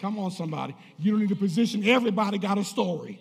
Come 0.00 0.18
on, 0.18 0.32
somebody. 0.32 0.74
You 0.98 1.12
don't 1.12 1.20
need 1.20 1.30
a 1.30 1.36
position. 1.36 1.88
Everybody 1.88 2.38
got 2.38 2.58
a 2.58 2.64
story. 2.64 3.20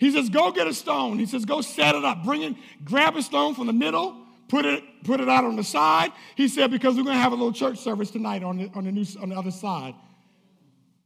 He 0.00 0.10
says, 0.10 0.28
go 0.28 0.50
get 0.50 0.66
a 0.66 0.74
stone. 0.74 1.20
He 1.20 1.26
says, 1.26 1.44
go 1.44 1.60
set 1.60 1.94
it 1.94 2.04
up. 2.04 2.24
Bring 2.24 2.42
it, 2.42 2.56
grab 2.84 3.14
a 3.14 3.22
stone 3.22 3.54
from 3.54 3.68
the 3.68 3.72
middle, 3.72 4.16
put 4.48 4.64
it, 4.64 4.82
put 5.04 5.20
it 5.20 5.28
out 5.28 5.44
on 5.44 5.54
the 5.54 5.62
side. 5.62 6.10
He 6.34 6.48
said, 6.48 6.72
because 6.72 6.96
we're 6.96 7.04
going 7.04 7.16
to 7.16 7.22
have 7.22 7.32
a 7.32 7.36
little 7.36 7.52
church 7.52 7.78
service 7.78 8.10
tonight 8.10 8.42
on 8.42 8.58
the, 8.58 8.70
on 8.74 8.84
the, 8.86 8.90
new, 8.90 9.06
on 9.22 9.28
the 9.28 9.36
other 9.36 9.52
side 9.52 9.94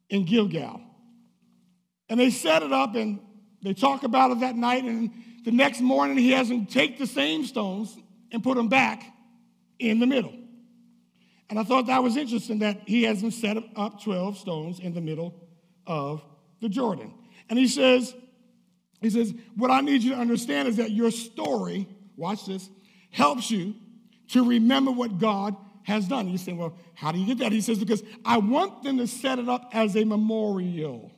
in 0.08 0.24
Gilgal. 0.24 0.80
And 2.08 2.18
they 2.18 2.30
set 2.30 2.62
it 2.62 2.72
up 2.72 2.94
and 2.94 3.20
they 3.62 3.74
talk 3.74 4.04
about 4.04 4.30
it 4.30 4.40
that 4.40 4.56
night. 4.56 4.84
And 4.84 5.10
the 5.44 5.52
next 5.52 5.82
morning, 5.82 6.16
he 6.16 6.30
has 6.30 6.48
them 6.48 6.64
take 6.64 6.98
the 6.98 7.06
same 7.06 7.44
stones 7.44 7.94
and 8.34 8.42
put 8.42 8.56
them 8.56 8.68
back 8.68 9.04
in 9.78 10.00
the 10.00 10.06
middle. 10.06 10.34
And 11.48 11.58
I 11.58 11.62
thought 11.62 11.86
that 11.86 12.02
was 12.02 12.16
interesting 12.16 12.58
that 12.58 12.80
he 12.86 13.04
has 13.04 13.20
them 13.20 13.30
set 13.30 13.56
up 13.76 14.02
12 14.02 14.38
stones 14.38 14.80
in 14.80 14.92
the 14.92 15.00
middle 15.00 15.40
of 15.86 16.22
the 16.60 16.68
Jordan. 16.68 17.14
And 17.48 17.58
he 17.58 17.68
says, 17.68 18.12
he 19.00 19.08
says, 19.10 19.32
what 19.56 19.70
I 19.70 19.82
need 19.82 20.02
you 20.02 20.12
to 20.12 20.18
understand 20.18 20.66
is 20.66 20.78
that 20.78 20.90
your 20.90 21.10
story, 21.12 21.86
watch 22.16 22.46
this, 22.46 22.68
helps 23.10 23.50
you 23.50 23.74
to 24.30 24.44
remember 24.44 24.90
what 24.90 25.18
God 25.18 25.54
has 25.84 26.08
done. 26.08 26.28
You 26.28 26.38
say, 26.38 26.54
well, 26.54 26.76
how 26.94 27.12
do 27.12 27.18
you 27.18 27.26
get 27.26 27.38
that? 27.38 27.52
He 27.52 27.60
says, 27.60 27.78
because 27.78 28.02
I 28.24 28.38
want 28.38 28.82
them 28.82 28.98
to 28.98 29.06
set 29.06 29.38
it 29.38 29.48
up 29.48 29.70
as 29.72 29.96
a 29.96 30.04
memorial. 30.04 31.12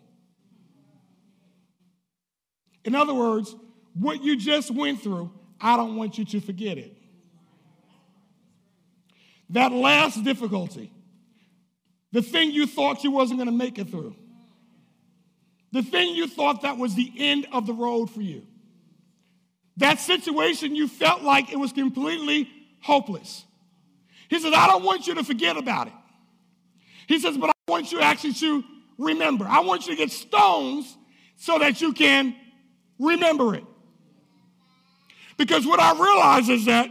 In 2.84 2.94
other 2.94 3.14
words, 3.14 3.54
what 3.94 4.22
you 4.22 4.36
just 4.36 4.70
went 4.70 5.00
through, 5.00 5.32
I 5.60 5.76
don't 5.76 5.96
want 5.96 6.18
you 6.18 6.24
to 6.26 6.40
forget 6.40 6.76
it. 6.76 6.95
That 9.50 9.72
last 9.72 10.24
difficulty, 10.24 10.90
the 12.12 12.22
thing 12.22 12.50
you 12.50 12.66
thought 12.66 13.04
you 13.04 13.10
wasn't 13.10 13.38
going 13.38 13.50
to 13.50 13.56
make 13.56 13.78
it 13.78 13.90
through, 13.90 14.16
the 15.72 15.82
thing 15.82 16.14
you 16.14 16.26
thought 16.26 16.62
that 16.62 16.78
was 16.78 16.94
the 16.94 17.12
end 17.16 17.46
of 17.52 17.66
the 17.66 17.72
road 17.72 18.10
for 18.10 18.22
you, 18.22 18.46
that 19.76 20.00
situation 20.00 20.74
you 20.74 20.88
felt 20.88 21.22
like 21.22 21.52
it 21.52 21.56
was 21.56 21.72
completely 21.72 22.48
hopeless. 22.80 23.44
He 24.28 24.40
says, 24.40 24.52
I 24.56 24.66
don't 24.66 24.84
want 24.84 25.06
you 25.06 25.14
to 25.14 25.24
forget 25.24 25.56
about 25.56 25.88
it. 25.88 25.92
He 27.06 27.18
says, 27.20 27.36
but 27.36 27.50
I 27.50 27.70
want 27.70 27.92
you 27.92 28.00
actually 28.00 28.32
to 28.34 28.64
remember. 28.98 29.44
I 29.44 29.60
want 29.60 29.86
you 29.86 29.94
to 29.94 29.96
get 29.96 30.10
stones 30.10 30.96
so 31.36 31.58
that 31.58 31.80
you 31.80 31.92
can 31.92 32.34
remember 32.98 33.54
it. 33.54 33.64
Because 35.36 35.66
what 35.66 35.78
I 35.78 35.92
realize 35.92 36.48
is 36.48 36.64
that 36.64 36.88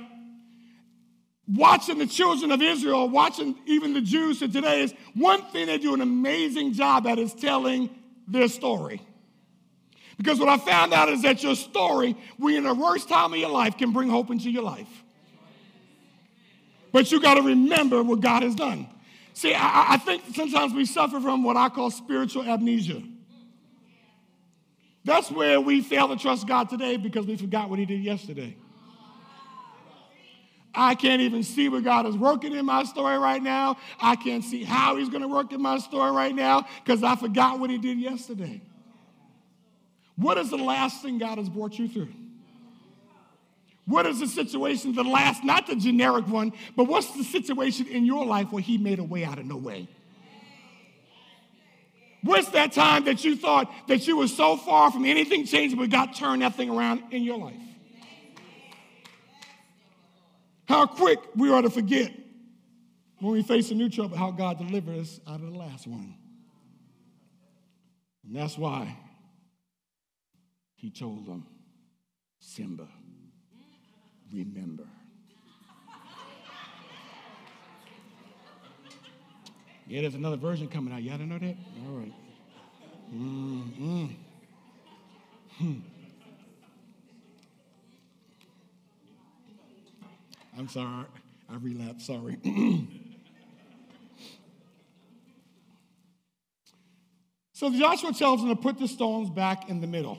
watching 1.47 1.97
the 1.97 2.07
children 2.07 2.51
of 2.51 2.61
Israel, 2.61 3.09
watching 3.09 3.55
even 3.65 3.93
the 3.93 4.01
Jews 4.01 4.39
today 4.39 4.83
is 4.83 4.93
one 5.13 5.41
thing 5.43 5.67
they 5.67 5.77
do 5.77 5.93
an 5.93 6.01
amazing 6.01 6.73
job 6.73 7.05
at 7.07 7.19
is 7.19 7.33
telling 7.33 7.89
their 8.27 8.47
story. 8.47 9.01
Because 10.17 10.39
what 10.39 10.49
I 10.49 10.57
found 10.57 10.93
out 10.93 11.09
is 11.09 11.21
that 11.23 11.43
your 11.43 11.55
story, 11.55 12.15
when 12.37 12.55
in 12.55 12.63
the 12.63 12.73
worst 12.73 13.09
time 13.09 13.33
of 13.33 13.39
your 13.39 13.49
life, 13.49 13.77
can 13.77 13.91
bring 13.91 14.09
hope 14.09 14.29
into 14.31 14.49
your 14.49 14.63
life. 14.63 14.87
But 16.91 17.11
you 17.11 17.21
got 17.21 17.35
to 17.35 17.41
remember 17.41 18.01
what 18.01 18.21
God 18.21 18.43
has 18.43 18.55
done. 18.55 18.87
See, 19.33 19.53
I, 19.53 19.93
I 19.93 19.97
think 19.97 20.23
sometimes 20.33 20.73
we 20.73 20.85
suffer 20.85 21.19
from 21.19 21.43
what 21.43 21.57
I 21.57 21.67
call 21.67 21.91
spiritual 21.91 22.43
amnesia. 22.43 23.03
That's 25.03 25.29
where 25.29 25.59
we 25.59 25.81
fail 25.81 26.07
to 26.07 26.15
trust 26.15 26.47
God 26.47 26.69
today 26.69 26.95
because 26.95 27.27
we 27.27 27.35
forgot 27.35 27.69
what 27.69 27.77
He 27.77 27.85
did 27.85 28.01
yesterday. 28.01 28.55
I 30.75 30.95
can't 30.95 31.21
even 31.21 31.43
see 31.43 31.69
what 31.69 31.83
God 31.83 32.05
is 32.05 32.15
working 32.15 32.53
in 32.53 32.65
my 32.65 32.83
story 32.83 33.17
right 33.17 33.41
now. 33.41 33.77
I 33.99 34.15
can't 34.15 34.43
see 34.43 34.63
how 34.63 34.97
He's 34.97 35.09
going 35.09 35.21
to 35.21 35.27
work 35.27 35.51
in 35.51 35.61
my 35.61 35.77
story 35.77 36.11
right 36.11 36.35
now 36.35 36.65
because 36.83 37.03
I 37.03 37.15
forgot 37.15 37.59
what 37.59 37.69
He 37.69 37.77
did 37.77 37.99
yesterday. 37.99 38.61
What 40.15 40.37
is 40.37 40.49
the 40.49 40.57
last 40.57 41.01
thing 41.01 41.17
God 41.17 41.37
has 41.37 41.49
brought 41.49 41.77
you 41.77 41.87
through? 41.87 42.09
What 43.85 44.05
is 44.07 44.19
the 44.19 44.27
situation, 44.27 44.93
the 44.93 45.03
last, 45.03 45.43
not 45.43 45.67
the 45.67 45.75
generic 45.75 46.27
one, 46.27 46.53
but 46.75 46.85
what's 46.85 47.11
the 47.15 47.23
situation 47.23 47.87
in 47.87 48.05
your 48.05 48.25
life 48.25 48.51
where 48.51 48.63
He 48.63 48.77
made 48.77 48.99
a 48.99 49.03
way 49.03 49.23
out 49.23 49.37
of 49.37 49.45
no 49.45 49.57
way? 49.57 49.87
What's 52.23 52.49
that 52.49 52.71
time 52.71 53.05
that 53.05 53.23
you 53.23 53.35
thought 53.35 53.71
that 53.87 54.07
you 54.07 54.17
were 54.17 54.27
so 54.27 54.57
far 54.57 54.91
from 54.91 55.05
anything 55.05 55.45
changing, 55.45 55.77
but 55.77 55.91
God 55.91 56.15
turned 56.15 56.41
that 56.41 56.55
thing 56.55 56.71
around 56.71 57.03
in 57.11 57.21
your 57.21 57.37
life? 57.37 57.53
How 60.67 60.87
quick 60.87 61.19
we 61.35 61.51
are 61.51 61.61
to 61.61 61.69
forget 61.69 62.11
when 63.19 63.33
we 63.33 63.43
face 63.43 63.71
a 63.71 63.75
new 63.75 63.89
trouble 63.89 64.17
how 64.17 64.31
God 64.31 64.57
delivered 64.57 64.99
us 64.99 65.19
out 65.27 65.35
of 65.35 65.51
the 65.51 65.57
last 65.57 65.87
one. 65.87 66.15
And 68.25 68.35
that's 68.35 68.57
why 68.57 68.97
he 70.75 70.89
told 70.89 71.25
them, 71.25 71.45
Simba, 72.39 72.87
remember. 74.33 74.83
Yeah, 79.87 80.01
there's 80.01 80.15
another 80.15 80.37
version 80.37 80.67
coming 80.67 80.93
out. 80.93 81.03
Y'all 81.03 81.17
didn't 81.17 81.29
know 81.29 81.37
that? 81.37 81.55
All 81.87 81.93
right. 81.93 82.13
Mm-hmm. 83.13 84.05
Hmm. 85.57 85.79
I'm 90.57 90.67
sorry. 90.67 91.05
I 91.49 91.55
relapsed. 91.57 92.07
Sorry. 92.07 92.37
so 97.53 97.71
Joshua 97.71 98.13
tells 98.13 98.41
them 98.41 98.49
to 98.49 98.55
put 98.55 98.79
the 98.79 98.87
stones 98.87 99.29
back 99.29 99.69
in 99.69 99.81
the 99.81 99.87
middle. 99.87 100.17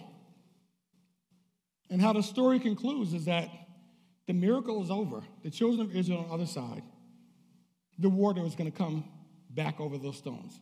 And 1.90 2.00
how 2.00 2.12
the 2.12 2.22
story 2.22 2.58
concludes 2.58 3.14
is 3.14 3.24
that 3.26 3.48
the 4.26 4.32
miracle 4.32 4.82
is 4.82 4.90
over. 4.90 5.22
The 5.42 5.50
children 5.50 5.88
of 5.88 5.94
Israel 5.94 6.18
on 6.20 6.28
the 6.28 6.34
other 6.34 6.46
side, 6.46 6.82
the 7.98 8.08
water 8.08 8.44
is 8.44 8.54
going 8.54 8.70
to 8.70 8.76
come 8.76 9.04
back 9.50 9.80
over 9.80 9.96
those 9.98 10.16
stones. 10.18 10.58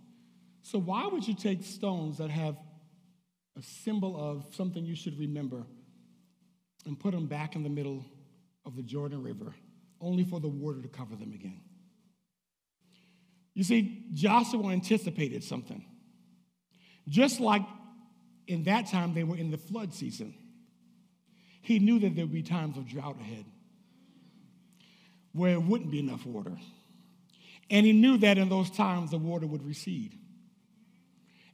So, 0.63 0.79
why 0.79 1.07
would 1.07 1.27
you 1.27 1.35
take 1.35 1.63
stones 1.65 2.19
that 2.19 2.31
have 2.31 2.57
a 3.59 3.63
symbol 3.63 4.17
of 4.19 4.55
something 4.55 4.85
you 4.85 4.97
should 4.97 5.19
remember 5.19 5.65
and 6.87 6.99
put 6.99 7.13
them 7.13 7.27
back 7.27 7.57
in 7.57 7.63
the 7.63 7.69
middle 7.69 8.05
of 8.67 8.77
the 8.77 8.83
Jordan 8.83 9.23
River, 9.23 9.55
only 10.05 10.25
for 10.25 10.39
the 10.39 10.49
water 10.49 10.83
to 10.83 10.89
cover 10.89 11.17
them 11.17 11.33
again? 11.33 11.61
You 13.55 13.65
see, 13.65 14.05
Joshua 14.13 14.71
anticipated 14.71 15.43
something. 15.43 15.85
Just 17.09 17.41
like 17.41 17.63
in 18.47 18.65
that 18.65 18.87
time 18.87 19.15
they 19.15 19.25
were 19.25 19.37
in 19.37 19.51
the 19.51 19.59
flood 19.59 19.95
season, 19.95 20.35
he 21.63 21.79
knew 21.79 21.99
that 22.01 22.15
there 22.15 22.25
would 22.25 22.35
be 22.35 22.43
times 22.43 22.77
of 22.77 22.87
drought 22.87 23.19
ahead 23.21 23.45
where 25.33 25.53
it 25.53 25.63
wouldn't 25.63 25.91
be 25.91 25.99
enough 25.99 26.25
water. 26.27 26.57
And 27.71 27.87
he 27.87 27.93
knew 27.93 28.19
that 28.19 28.39
in 28.39 28.49
those 28.49 28.71
times 28.71 29.11
the 29.11 29.19
water 29.19 29.47
would 29.47 29.67
recede. 29.67 30.19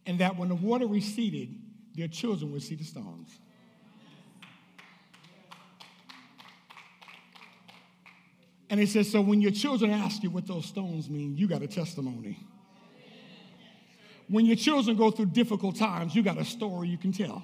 And 0.06 0.18
that 0.18 0.36
when 0.36 0.48
the 0.48 0.54
water 0.54 0.86
receded, 0.86 1.54
their 1.94 2.08
children 2.08 2.52
would 2.52 2.62
see 2.62 2.74
the 2.74 2.84
stones. 2.84 3.30
And 8.70 8.78
he 8.78 8.86
says, 8.86 9.10
So 9.10 9.20
when 9.20 9.40
your 9.42 9.50
children 9.50 9.90
ask 9.90 10.22
you 10.22 10.30
what 10.30 10.46
those 10.46 10.64
stones 10.64 11.10
mean, 11.10 11.36
you 11.36 11.48
got 11.48 11.60
a 11.60 11.66
testimony. 11.66 12.38
When 14.28 14.46
your 14.46 14.56
children 14.56 14.96
go 14.96 15.10
through 15.10 15.26
difficult 15.26 15.76
times, 15.76 16.14
you 16.14 16.22
got 16.22 16.38
a 16.38 16.44
story 16.44 16.86
you 16.86 16.96
can 16.96 17.10
tell. 17.10 17.42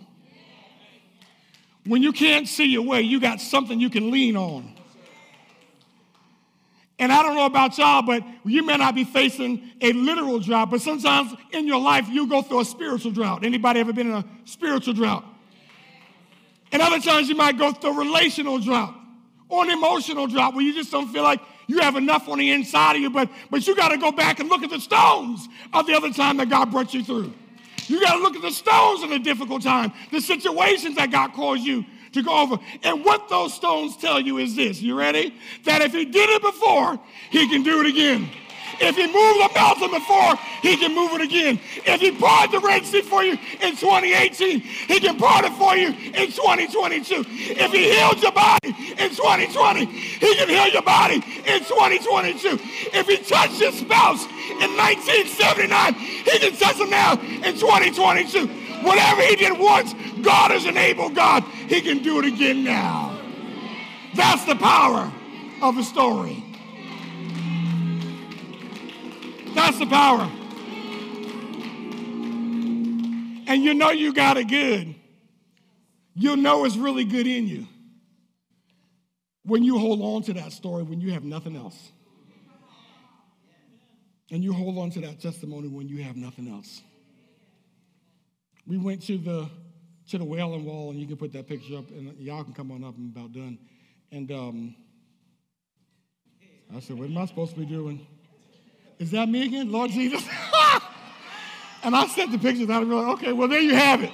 When 1.84 2.00
you 2.00 2.12
can't 2.12 2.46
see 2.46 2.66
your 2.66 2.82
way, 2.82 3.02
you 3.02 3.20
got 3.20 3.40
something 3.40 3.80
you 3.80 3.90
can 3.90 4.12
lean 4.12 4.36
on. 4.36 4.72
And 6.98 7.12
I 7.12 7.22
don't 7.22 7.34
know 7.34 7.44
about 7.44 7.76
y'all, 7.76 8.02
but 8.02 8.22
you 8.44 8.64
may 8.64 8.76
not 8.76 8.94
be 8.94 9.04
facing 9.04 9.70
a 9.80 9.92
literal 9.92 10.38
drought, 10.38 10.70
but 10.70 10.80
sometimes 10.80 11.34
in 11.52 11.66
your 11.66 11.80
life 11.80 12.08
you 12.08 12.28
go 12.28 12.40
through 12.40 12.60
a 12.60 12.64
spiritual 12.64 13.10
drought. 13.10 13.44
Anybody 13.44 13.80
ever 13.80 13.92
been 13.92 14.08
in 14.08 14.14
a 14.14 14.24
spiritual 14.44 14.94
drought? 14.94 15.24
And 16.72 16.80
other 16.80 17.00
times 17.00 17.28
you 17.28 17.34
might 17.34 17.58
go 17.58 17.72
through 17.72 18.00
a 18.00 18.04
relational 18.04 18.58
drought 18.58 18.94
or 19.48 19.64
an 19.64 19.70
emotional 19.70 20.26
drop 20.26 20.54
where 20.54 20.64
you 20.64 20.74
just 20.74 20.90
don't 20.90 21.08
feel 21.08 21.22
like 21.22 21.40
you 21.66 21.80
have 21.80 21.96
enough 21.96 22.28
on 22.28 22.38
the 22.38 22.50
inside 22.50 22.96
of 22.96 23.02
you, 23.02 23.10
but, 23.10 23.28
but 23.50 23.66
you 23.66 23.74
got 23.74 23.88
to 23.88 23.98
go 23.98 24.12
back 24.12 24.40
and 24.40 24.48
look 24.48 24.62
at 24.62 24.70
the 24.70 24.80
stones 24.80 25.48
of 25.72 25.86
the 25.86 25.94
other 25.94 26.12
time 26.12 26.36
that 26.36 26.48
God 26.48 26.70
brought 26.70 26.94
you 26.94 27.02
through. 27.02 27.32
You 27.88 28.00
got 28.00 28.14
to 28.14 28.22
look 28.22 28.36
at 28.36 28.42
the 28.42 28.50
stones 28.50 29.02
in 29.02 29.12
a 29.12 29.18
difficult 29.18 29.62
time, 29.62 29.92
the 30.10 30.20
situations 30.20 30.96
that 30.96 31.10
God 31.10 31.32
caused 31.32 31.62
you 31.62 31.84
to 32.12 32.22
go 32.22 32.36
over. 32.36 32.58
And 32.82 33.04
what 33.04 33.28
those 33.28 33.54
stones 33.54 33.96
tell 33.96 34.20
you 34.20 34.38
is 34.38 34.56
this 34.56 34.80
you 34.80 34.98
ready? 34.98 35.34
That 35.64 35.82
if 35.82 35.92
He 35.92 36.04
did 36.04 36.30
it 36.30 36.42
before, 36.42 36.98
He 37.30 37.48
can 37.48 37.62
do 37.62 37.80
it 37.80 37.86
again. 37.86 38.28
If 38.80 38.96
he 38.96 39.06
moved 39.06 39.40
the 39.40 39.50
mountain 39.54 39.90
before, 39.90 40.36
he 40.62 40.76
can 40.76 40.94
move 40.94 41.12
it 41.14 41.22
again. 41.22 41.58
If 41.84 42.00
he 42.00 42.10
parted 42.10 42.52
the 42.52 42.60
Red 42.60 42.84
Sea 42.84 43.02
for 43.02 43.22
you 43.22 43.38
in 43.60 43.76
2018, 43.76 44.60
he 44.60 45.00
can 45.00 45.16
part 45.16 45.44
it 45.44 45.52
for 45.52 45.76
you 45.76 45.88
in 45.88 46.30
2022. 46.30 47.24
If 47.26 47.72
he 47.72 47.92
healed 47.92 48.22
your 48.22 48.32
body 48.32 48.68
in 48.68 49.10
2020, 49.10 49.84
he 49.86 50.34
can 50.34 50.48
heal 50.48 50.68
your 50.68 50.82
body 50.82 51.16
in 51.16 51.60
2022. 51.64 52.58
If 52.92 53.06
he 53.06 53.16
touched 53.18 53.60
your 53.60 53.72
spouse 53.72 54.24
in 54.24 54.76
1979, 54.76 55.94
he 55.94 56.38
can 56.38 56.56
touch 56.56 56.78
them 56.78 56.90
now 56.90 57.12
in 57.14 57.54
2022. 57.56 58.46
Whatever 58.84 59.22
he 59.22 59.36
did 59.36 59.58
once, 59.58 59.94
God 60.22 60.52
is 60.52 60.64
an 60.64 60.76
able 60.76 61.08
God. 61.08 61.42
He 61.68 61.80
can 61.80 62.02
do 62.02 62.18
it 62.18 62.26
again 62.26 62.62
now. 62.64 63.18
That's 64.14 64.44
the 64.44 64.56
power 64.56 65.12
of 65.62 65.78
a 65.78 65.82
story. 65.82 66.42
That's 69.56 69.78
the 69.78 69.86
power. 69.86 70.30
And 73.48 73.64
you 73.64 73.72
know 73.72 73.90
you 73.90 74.12
got 74.12 74.36
it 74.36 74.48
good. 74.48 74.94
You'll 76.14 76.36
know 76.36 76.66
it's 76.66 76.76
really 76.76 77.04
good 77.04 77.26
in 77.26 77.48
you 77.48 77.66
when 79.44 79.64
you 79.64 79.78
hold 79.78 80.02
on 80.02 80.22
to 80.24 80.34
that 80.34 80.52
story 80.52 80.82
when 80.82 81.00
you 81.00 81.12
have 81.12 81.24
nothing 81.24 81.56
else. 81.56 81.90
And 84.30 84.44
you 84.44 84.52
hold 84.52 84.76
on 84.76 84.90
to 84.90 85.00
that 85.00 85.20
testimony 85.20 85.68
when 85.68 85.88
you 85.88 86.02
have 86.02 86.16
nothing 86.16 86.48
else. 86.48 86.82
We 88.66 88.76
went 88.76 89.02
to 89.06 89.16
the 89.16 89.48
to 90.10 90.18
the 90.18 90.24
Wailing 90.24 90.64
Wall, 90.64 90.90
and 90.90 91.00
you 91.00 91.06
can 91.06 91.16
put 91.16 91.32
that 91.32 91.48
picture 91.48 91.78
up, 91.78 91.90
and 91.90 92.16
y'all 92.18 92.44
can 92.44 92.52
come 92.52 92.70
on 92.70 92.84
up. 92.84 92.94
I'm 92.96 93.12
about 93.16 93.32
done. 93.32 93.58
And 94.12 94.30
um, 94.30 94.76
I 96.74 96.80
said, 96.80 96.98
"What 96.98 97.08
am 97.08 97.16
I 97.16 97.24
supposed 97.26 97.54
to 97.54 97.60
be 97.60 97.66
doing?" 97.66 98.06
Is 98.98 99.10
that 99.10 99.28
me 99.28 99.44
again, 99.44 99.70
Lord 99.70 99.90
Jesus? 99.90 100.22
and 101.82 101.94
I 101.94 102.06
sent 102.06 102.32
the 102.32 102.38
pictures 102.38 102.70
out 102.70 102.82
and 102.82 102.92
like, 102.92 103.18
okay, 103.18 103.32
well, 103.32 103.48
there 103.48 103.60
you 103.60 103.74
have 103.74 104.02
it. 104.02 104.12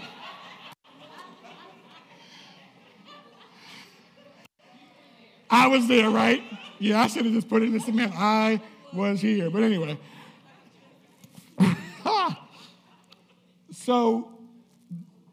I 5.49 5.69
was 5.69 5.87
there, 5.87 6.11
right? 6.11 6.43
Yeah, 6.79 7.03
I 7.03 7.07
should 7.07 7.25
have 7.27 7.35
just 7.35 7.49
put 7.49 7.63
it 7.63 7.67
in 7.67 7.73
the 7.75 7.81
cement. 7.81 8.13
I 8.17 8.61
was 8.93 9.21
here. 9.21 9.51
But 9.51 9.63
anyway. 9.63 9.99
so 13.71 14.33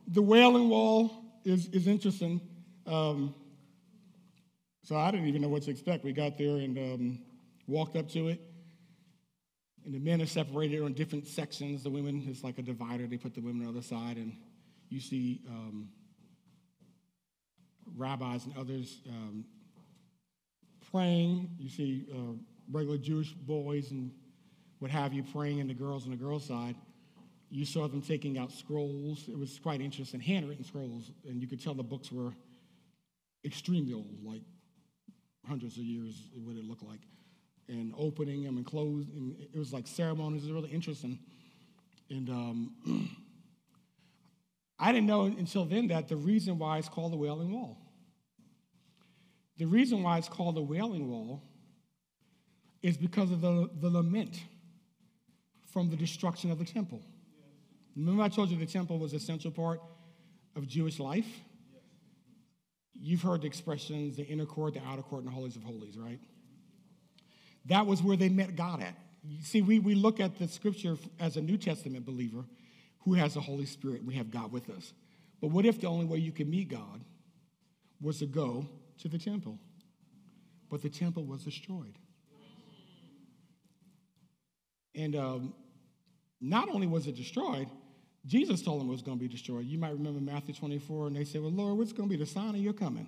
the 0.07 0.21
Wailing 0.21 0.69
Wall 0.69 1.23
is, 1.45 1.67
is 1.67 1.87
interesting. 1.87 2.41
Um, 2.85 3.33
so 4.83 4.97
I 4.97 5.09
didn't 5.11 5.27
even 5.27 5.41
know 5.41 5.49
what 5.49 5.63
to 5.63 5.71
expect. 5.71 6.03
We 6.03 6.11
got 6.11 6.37
there 6.37 6.57
and 6.57 6.77
um, 6.77 7.19
walked 7.67 7.95
up 7.95 8.09
to 8.09 8.27
it. 8.27 8.41
And 9.89 9.95
the 9.95 10.07
men 10.07 10.21
are 10.21 10.27
separated 10.27 10.83
on 10.83 10.93
different 10.93 11.25
sections. 11.25 11.81
The 11.81 11.89
women, 11.89 12.23
it's 12.29 12.43
like 12.43 12.59
a 12.59 12.61
divider. 12.61 13.07
They 13.07 13.17
put 13.17 13.33
the 13.33 13.41
women 13.41 13.65
on 13.65 13.73
the 13.73 13.79
other 13.79 13.87
side. 13.87 14.17
And 14.17 14.33
you 14.87 14.99
see 14.99 15.41
um, 15.49 15.89
rabbis 17.97 18.45
and 18.45 18.55
others 18.55 19.01
um, 19.09 19.45
praying. 20.91 21.49
You 21.57 21.69
see 21.71 22.05
uh, 22.13 22.33
regular 22.71 22.99
Jewish 22.99 23.31
boys 23.31 23.89
and 23.89 24.11
what 24.77 24.91
have 24.91 25.11
you 25.11 25.23
praying, 25.23 25.59
and 25.59 25.67
the 25.67 25.73
girls 25.73 26.05
on 26.05 26.11
the 26.11 26.17
girls' 26.17 26.45
side. 26.45 26.75
You 27.49 27.65
saw 27.65 27.87
them 27.87 28.03
taking 28.03 28.37
out 28.37 28.51
scrolls. 28.51 29.27
It 29.27 29.39
was 29.39 29.57
quite 29.57 29.81
interesting, 29.81 30.19
handwritten 30.19 30.65
scrolls, 30.65 31.09
and 31.27 31.41
you 31.41 31.47
could 31.47 31.63
tell 31.63 31.73
the 31.73 31.81
books 31.81 32.11
were 32.11 32.31
extremely 33.43 33.93
old, 33.93 34.23
like 34.23 34.43
hundreds 35.47 35.77
of 35.77 35.83
years, 35.83 36.29
what 36.35 36.55
it 36.55 36.63
looked 36.63 36.83
like 36.83 36.99
and 37.69 37.93
opening 37.97 38.43
them 38.43 38.57
and 38.57 38.65
closing. 38.65 39.35
It 39.53 39.57
was 39.57 39.71
like 39.71 39.87
ceremonies. 39.87 40.43
It 40.43 40.47
was 40.47 40.53
really 40.53 40.73
interesting. 40.73 41.19
And 42.09 42.29
um, 42.29 43.09
I 44.79 44.91
didn't 44.91 45.07
know 45.07 45.23
until 45.23 45.65
then 45.65 45.87
that 45.87 46.07
the 46.07 46.17
reason 46.17 46.57
why 46.57 46.79
it's 46.79 46.89
called 46.89 47.13
the 47.13 47.17
Wailing 47.17 47.51
Wall. 47.51 47.77
The 49.57 49.65
reason 49.65 50.03
why 50.03 50.17
it's 50.17 50.29
called 50.29 50.55
the 50.55 50.61
Wailing 50.61 51.09
Wall 51.09 51.43
is 52.81 52.97
because 52.97 53.31
of 53.31 53.41
the, 53.41 53.69
the 53.79 53.89
lament 53.89 54.41
from 55.71 55.89
the 55.89 55.97
destruction 55.97 56.49
of 56.49 56.57
the 56.57 56.65
temple. 56.65 57.01
Remember, 57.95 58.23
I 58.23 58.29
told 58.29 58.49
you 58.49 58.57
the 58.57 58.65
temple 58.65 58.97
was 58.97 59.13
a 59.13 59.19
central 59.19 59.51
part 59.51 59.81
of 60.55 60.65
Jewish 60.67 60.99
life? 60.99 61.27
You've 63.01 63.21
heard 63.21 63.41
the 63.41 63.47
expressions 63.47 64.15
the 64.15 64.25
inner 64.25 64.45
court, 64.45 64.73
the 64.73 64.81
outer 64.81 65.01
court, 65.01 65.23
and 65.23 65.31
the 65.31 65.35
holies 65.35 65.55
of 65.55 65.63
holies, 65.63 65.97
right? 65.97 66.19
That 67.65 67.85
was 67.85 68.01
where 68.01 68.17
they 68.17 68.29
met 68.29 68.55
God 68.55 68.81
at. 68.81 68.95
You 69.23 69.43
see, 69.43 69.61
we, 69.61 69.79
we 69.79 69.95
look 69.95 70.19
at 70.19 70.39
the 70.39 70.47
scripture 70.47 70.97
as 71.19 71.37
a 71.37 71.41
New 71.41 71.57
Testament 71.57 72.05
believer 72.05 72.45
who 72.99 73.13
has 73.13 73.33
the 73.33 73.41
Holy 73.41 73.65
Spirit. 73.65 74.03
We 74.03 74.15
have 74.15 74.31
God 74.31 74.51
with 74.51 74.69
us. 74.69 74.93
But 75.41 75.51
what 75.51 75.65
if 75.65 75.79
the 75.79 75.87
only 75.87 76.05
way 76.05 76.17
you 76.17 76.31
could 76.31 76.49
meet 76.49 76.69
God 76.69 77.01
was 78.01 78.19
to 78.19 78.25
go 78.25 78.65
to 78.99 79.07
the 79.07 79.17
temple? 79.17 79.57
But 80.69 80.81
the 80.81 80.89
temple 80.89 81.25
was 81.25 81.43
destroyed. 81.43 81.97
And 84.95 85.15
um, 85.15 85.53
not 86.41 86.69
only 86.69 86.87
was 86.87 87.07
it 87.07 87.15
destroyed, 87.15 87.69
Jesus 88.25 88.61
told 88.61 88.81
them 88.81 88.89
it 88.89 88.91
was 88.91 89.01
going 89.01 89.17
to 89.17 89.21
be 89.21 89.29
destroyed. 89.29 89.65
You 89.65 89.77
might 89.77 89.93
remember 89.93 90.19
Matthew 90.19 90.53
24, 90.53 91.07
and 91.07 91.15
they 91.15 91.23
said, 91.23 91.41
Well, 91.41 91.51
Lord, 91.51 91.77
what's 91.77 91.93
going 91.93 92.09
to 92.09 92.17
be 92.17 92.21
the 92.21 92.29
sign 92.29 92.49
of 92.49 92.57
your 92.57 92.73
coming? 92.73 93.07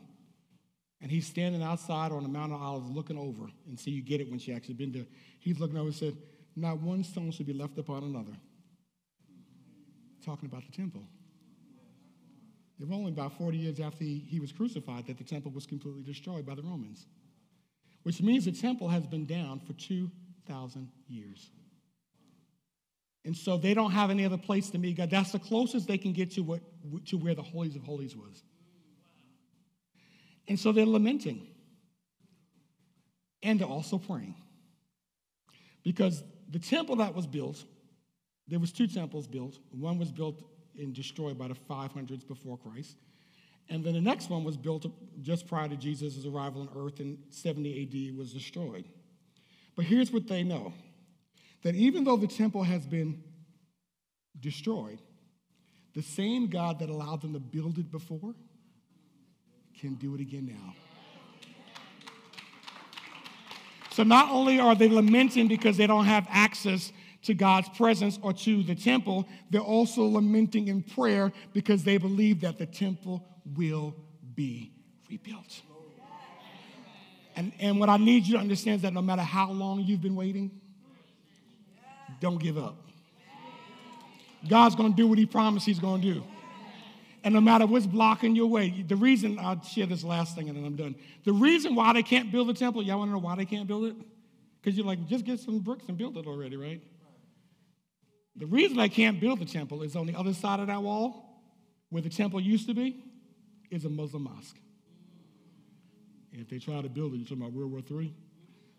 And 1.02 1.10
he's 1.10 1.26
standing 1.26 1.64
outside 1.64 2.12
on 2.12 2.24
the 2.24 2.30
Mount 2.30 2.54
of 2.54 2.62
Olives 2.62 2.90
looking 2.90 3.18
over. 3.18 3.48
And 3.68 3.80
see, 3.80 3.92
you 3.92 4.04
get 4.04 4.22
it 4.22 4.30
when 4.30 4.40
she 4.40 4.54
actually 4.54 4.76
been 4.76 4.92
there. 4.92 5.06
He's 5.40 5.60
looking 5.60 5.78
over 5.78 5.88
and 5.88 5.96
said, 5.96 6.16
Not 6.56 6.80
one 6.80 7.04
stone 7.04 7.32
should 7.32 7.48
be 7.48 7.54
left 7.54 7.78
upon 7.78 8.04
another. 8.04 8.34
Talking 10.24 10.48
about 10.48 10.64
the 10.66 10.72
temple. 10.72 11.02
It 12.80 12.88
was 12.88 12.92
only 12.92 13.12
about 13.12 13.38
40 13.38 13.58
years 13.58 13.80
after 13.80 14.04
he, 14.04 14.26
he 14.28 14.40
was 14.40 14.52
crucified 14.52 15.08
that 15.08 15.18
the 15.18 15.24
temple 15.24 15.52
was 15.52 15.66
completely 15.66 16.04
destroyed 16.04 16.46
by 16.46 16.56
the 16.56 16.64
Romans, 16.64 17.06
which 18.04 18.22
means 18.22 18.46
the 18.46 18.52
temple 18.52 18.90
has 18.90 19.06
been 19.06 19.26
down 19.26 19.60
for 19.60 19.74
2,000 19.74 20.90
years. 21.08 21.52
And 23.24 23.38
so 23.38 23.58
they 23.58 23.76
don't 23.76 23.92
have 23.92 24.10
any 24.10 24.26
other 24.26 24.38
place 24.38 24.72
to 24.72 24.80
meet 24.80 24.98
God. 24.98 25.12
That's 25.12 25.32
the 25.32 25.40
closest 25.40 25.88
they 25.88 26.00
can 26.00 26.14
get 26.14 26.32
to, 26.32 26.42
what, 26.42 26.62
to 27.08 27.18
where 27.18 27.36
the 27.36 27.44
holies 27.44 27.76
of 27.76 27.84
holies 27.84 28.16
was. 28.16 28.44
And 30.52 30.60
so 30.60 30.74
they're 30.74 30.86
lamenting. 30.86 31.48
And 33.42 33.58
they're 33.58 33.66
also 33.70 33.98
praying. 33.98 34.36
Because 35.82 36.26
the 36.50 36.60
temple 36.60 36.98
that 36.98 37.16
was 37.16 37.26
built, 37.26 37.64
there 38.50 38.60
was 38.60 38.74
two 38.74 38.88
temples 38.88 39.28
built. 39.28 39.60
One 39.72 39.98
was 39.98 40.12
built 40.12 40.44
and 40.78 40.94
destroyed 40.94 41.40
by 41.40 41.48
the 41.48 41.54
500s 41.54 42.28
before 42.28 42.58
Christ. 42.58 42.98
And 43.70 43.82
then 43.82 43.94
the 43.94 44.02
next 44.02 44.30
one 44.30 44.44
was 44.44 44.58
built 44.58 44.86
just 45.22 45.48
prior 45.48 45.70
to 45.70 45.78
Jesus' 45.78 46.26
arrival 46.26 46.64
on 46.64 46.70
earth 46.76 47.00
in 47.00 47.20
70 47.30 48.10
AD 48.12 48.18
was 48.18 48.34
destroyed. 48.34 48.90
But 49.78 49.86
here's 49.86 50.12
what 50.12 50.28
they 50.28 50.44
know 50.44 50.74
that 51.64 51.76
even 51.76 52.04
though 52.04 52.18
the 52.18 52.28
temple 52.28 52.64
has 52.64 52.86
been 52.86 53.24
destroyed, 54.38 55.00
the 55.94 56.02
same 56.02 56.48
God 56.48 56.80
that 56.80 56.90
allowed 56.90 57.22
them 57.22 57.32
to 57.32 57.40
build 57.40 57.78
it 57.78 57.90
before 57.90 58.36
can 59.82 59.96
do 59.96 60.14
it 60.14 60.22
again 60.22 60.46
now. 60.46 60.76
So 63.92 64.04
not 64.04 64.30
only 64.30 64.60
are 64.60 64.76
they 64.76 64.88
lamenting 64.88 65.48
because 65.48 65.76
they 65.76 65.88
don't 65.88 66.06
have 66.06 66.28
access 66.30 66.94
to 67.24 67.34
God's 67.34 67.68
presence 67.70 68.20
or 68.22 68.32
to 68.32 68.62
the 68.64 68.76
temple, 68.76 69.28
they're 69.50 69.60
also 69.60 70.04
lamenting 70.04 70.68
in 70.68 70.84
prayer 70.84 71.32
because 71.52 71.84
they 71.84 71.98
believe 71.98 72.42
that 72.42 72.60
the 72.60 72.68
temple 72.68 73.28
will 73.58 73.96
be 74.36 74.72
rebuilt. 75.10 75.62
And, 77.36 77.52
and 77.60 77.80
what 77.80 77.90
I 77.90 77.98
need 77.98 78.28
you 78.28 78.36
to 78.36 78.40
understand 78.40 78.78
is 78.78 78.82
that 78.84 78.94
no 78.94 79.02
matter 79.02 79.24
how 79.24 79.52
long 79.52 79.82
you've 79.82 80.02
been 80.02 80.16
waiting, 80.16 80.52
don't 82.20 82.40
give 82.40 82.58
up. 82.58 82.76
God's 84.48 84.76
going 84.76 84.92
to 84.92 84.96
do 84.96 85.08
what 85.08 85.18
he 85.18 85.26
promised 85.26 85.66
he's 85.66 85.80
going 85.80 86.02
to 86.02 86.14
do. 86.14 86.24
And 87.24 87.34
no 87.34 87.42
matter 87.42 87.68
what's 87.68 87.86
blocking 87.86 88.36
your 88.36 88.48
way, 88.48 88.84
the 88.88 88.96
reason, 88.96 89.38
I'll 89.40 89.62
share 89.62 89.86
this 89.86 90.04
last 90.04 90.36
thing 90.36 90.50
and 90.50 90.58
then 90.58 90.66
I'm 90.66 90.76
done. 90.76 90.96
The 91.24 91.34
reason 91.34 91.76
why 91.76 91.94
they 91.94 92.04
can't 92.04 92.32
build 92.32 92.48
the 92.48 92.54
temple, 92.54 92.82
y'all 92.82 92.98
want 92.98 93.10
to 93.10 93.14
know 93.14 93.20
why 93.20 93.36
they 93.36 93.46
can't 93.46 93.68
build 93.68 93.86
it? 93.86 93.96
Because 94.60 94.76
you're 94.76 94.86
like, 94.86 95.08
just 95.08 95.24
get 95.26 95.40
some 95.40 95.60
bricks 95.60 95.86
and 95.88 95.98
build 95.98 96.18
it 96.18 96.26
already, 96.26 96.56
right? 96.56 96.82
The 98.36 98.48
reason 98.48 98.78
they 98.78 98.90
can't 98.90 99.20
build 99.20 99.40
the 99.40 99.46
temple 99.46 99.84
is 99.84 99.96
on 99.96 100.08
the 100.08 100.16
other 100.16 100.34
side 100.34 100.60
of 100.60 100.68
that 100.68 100.82
wall, 100.82 101.44
where 101.90 102.02
the 102.02 102.10
temple 102.10 102.40
used 102.40 102.68
to 102.68 102.74
be, 102.74 103.04
is 103.70 103.86
a 103.86 103.90
Muslim 103.90 104.24
mosque. 104.24 104.58
And 106.32 106.42
if 106.42 106.50
they 106.50 106.58
try 106.60 106.82
to 106.82 106.90
build 106.90 107.14
it, 107.14 107.18
you're 107.18 107.26
talking 107.26 107.42
about 107.42 107.54
World 107.54 107.72
War 107.72 107.82
III. 108.02 108.14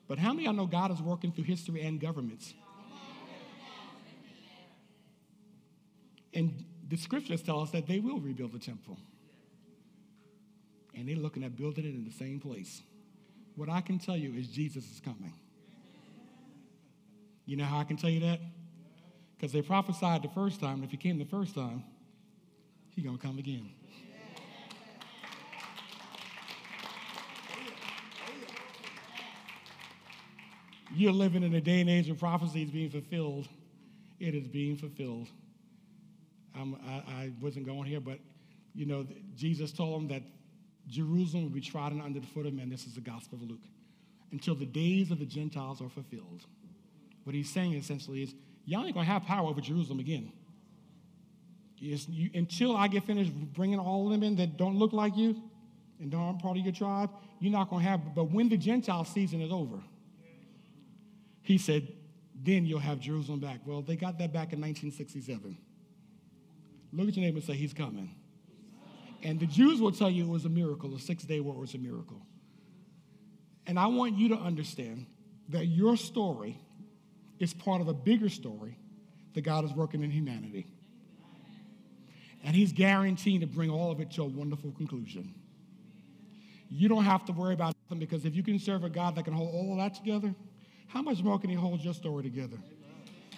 But 0.09 0.19
how 0.19 0.33
many 0.33 0.47
of 0.47 0.55
y'all 0.55 0.65
know 0.65 0.67
God 0.67 0.91
is 0.91 1.01
working 1.01 1.33
through 1.33 1.45
history 1.45 1.83
and 1.83 2.01
governments? 2.01 2.55
And 6.35 6.65
the 6.93 6.99
scriptures 6.99 7.41
tell 7.41 7.61
us 7.61 7.71
that 7.71 7.87
they 7.87 8.01
will 8.01 8.21
rebuild 8.21 8.53
the 8.53 8.59
temple. 8.59 8.99
And 10.95 11.09
they're 11.09 11.17
looking 11.17 11.43
at 11.43 11.57
building 11.57 11.87
it 11.87 11.95
in 11.95 12.05
the 12.05 12.11
same 12.11 12.39
place. 12.39 12.83
What 13.57 13.71
I 13.71 13.81
can 13.81 13.99
tell 13.99 14.15
you 14.15 14.35
is 14.35 14.49
Jesus 14.49 14.85
is 14.93 15.01
coming. 15.01 15.33
You 17.47 17.57
know 17.57 17.65
how 17.65 17.79
I 17.79 17.85
can 17.85 17.97
tell 17.97 18.11
you 18.11 18.21
that? 18.21 18.41
Because 19.35 19.53
they 19.53 19.63
prophesied 19.63 20.21
the 20.21 20.29
first 20.29 20.61
time, 20.61 20.75
and 20.75 20.85
if 20.85 20.91
he 20.91 20.99
came 20.99 21.19
the 21.19 21.25
first 21.25 21.55
time, 21.55 21.83
he's 22.91 23.07
going 23.07 23.17
to 23.17 23.27
come 23.27 23.39
again. 23.39 23.71
You're 30.95 31.13
living 31.13 31.43
in 31.43 31.55
a 31.55 31.61
day 31.63 31.81
and 31.81 31.89
age 31.89 32.09
where 32.09 32.17
prophecy 32.17 32.65
is 32.65 32.71
being 32.71 32.91
fulfilled. 32.91 33.49
It 34.21 34.35
is 34.35 34.47
being 34.47 34.77
fulfilled. 34.77 35.29
I, 36.55 36.91
I 36.91 37.33
wasn't 37.41 37.67
going 37.67 37.85
here, 37.85 38.01
but 38.01 38.19
you 38.75 38.87
know, 38.87 39.07
Jesus 39.37 39.73
told 39.73 40.01
them 40.01 40.09
that 40.09 40.23
Jerusalem 40.89 41.45
will 41.45 41.51
be 41.51 41.61
trodden 41.61 42.01
under 42.01 42.21
the 42.21 42.27
foot 42.27 42.47
of 42.47 42.55
men. 42.55 42.69
This 42.69 42.87
is 42.87 42.95
the 42.95 43.01
Gospel 43.01 43.39
of 43.43 43.49
Luke. 43.49 43.61
Until 44.33 44.55
the 44.55 44.67
days 44.67 45.11
of 45.11 45.19
the 45.19 45.27
Gentiles 45.27 45.81
are 45.83 45.89
fulfilled. 45.89 46.45
What 47.25 47.35
he's 47.35 47.51
saying 47.51 47.75
essentially 47.75 48.23
is, 48.23 48.35
y'all 48.65 48.85
ain't 48.85 48.97
to 48.97 49.03
have 49.03 49.23
power 49.25 49.49
over 49.49 49.61
Jerusalem 49.61 50.01
again. 50.01 50.33
You, 51.77 52.31
until 52.35 52.77
I 52.77 52.87
get 52.87 53.05
finished 53.05 53.33
bringing 53.33 53.79
all 53.79 54.07
of 54.07 54.13
them 54.13 54.23
in 54.23 54.37
that 54.37 54.57
don't 54.57 54.77
look 54.77 54.93
like 54.93 55.17
you 55.17 55.43
and 56.01 56.15
aren't 56.15 56.41
part 56.41 56.57
of 56.57 56.63
your 56.63 56.73
tribe, 56.73 57.11
you're 57.41 57.53
not 57.53 57.71
to 57.71 57.79
have. 57.79 58.15
But 58.15 58.31
when 58.31 58.49
the 58.49 58.57
Gentile 58.57 59.05
season 59.05 59.43
is 59.43 59.51
over, 59.51 59.81
he 61.43 61.59
said, 61.59 61.89
then 62.41 62.65
you'll 62.65 62.79
have 62.79 63.01
Jerusalem 63.01 63.41
back. 63.41 63.61
Well, 63.67 63.83
they 63.83 63.97
got 63.97 64.19
that 64.19 64.33
back 64.33 64.53
in 64.53 64.61
1967. 64.61 65.57
Look 66.93 67.09
at 67.09 67.17
your 67.17 67.25
neighbor 67.25 67.39
and 67.39 67.45
say, 67.45 67.55
He's 67.55 67.73
coming. 67.75 68.15
And 69.23 69.39
the 69.39 69.47
Jews 69.47 69.81
will 69.81 69.93
tell 69.93 70.11
you 70.11 70.25
it 70.25 70.29
was 70.29 70.45
a 70.45 70.49
miracle. 70.49 70.91
The 70.91 70.99
six 70.99 71.25
day 71.25 71.41
war 71.41 71.55
was 71.55 71.75
a 71.75 71.79
miracle. 71.79 72.21
And 73.67 73.79
I 73.79 73.87
want 73.87 74.17
you 74.17 74.31
to 74.31 74.37
understand 74.37 75.07
that 75.51 75.67
your 75.67 75.97
story 75.97 76.59
is 77.39 77.55
part 77.55 77.81
of 77.81 77.89
a 77.89 77.95
bigger 77.95 78.29
story 78.29 78.79
that 79.35 79.43
God 79.43 79.65
is 79.65 79.73
working 79.73 80.03
in 80.03 80.11
humanity. 80.11 80.67
And 82.45 82.57
He's 82.57 82.73
guaranteeing 82.73 83.41
to 83.41 83.47
bring 83.47 83.71
all 83.71 83.91
of 83.91 84.01
it 84.01 84.11
to 84.13 84.23
a 84.23 84.27
wonderful 84.27 84.73
conclusion. 84.73 85.35
You 86.69 86.89
don't 86.89 87.05
have 87.05 87.25
to 87.27 87.33
worry 87.33 87.55
about 87.55 87.77
them 87.89 87.99
because 87.99 88.25
if 88.25 88.35
you 88.35 88.43
can 88.43 88.59
serve 88.59 88.83
a 88.83 88.89
God 88.89 89.15
that 89.17 89.25
can 89.25 89.35
hold 89.35 89.55
all 89.55 89.73
of 89.73 89.79
that 89.79 89.95
together, 89.95 90.35
how 90.89 91.03
much 91.03 91.23
more 91.23 91.39
can 91.39 91.51
He 91.51 91.57
hold 91.57 91.81
your 91.81 91.95
story 91.95 92.23
together? 92.23 92.57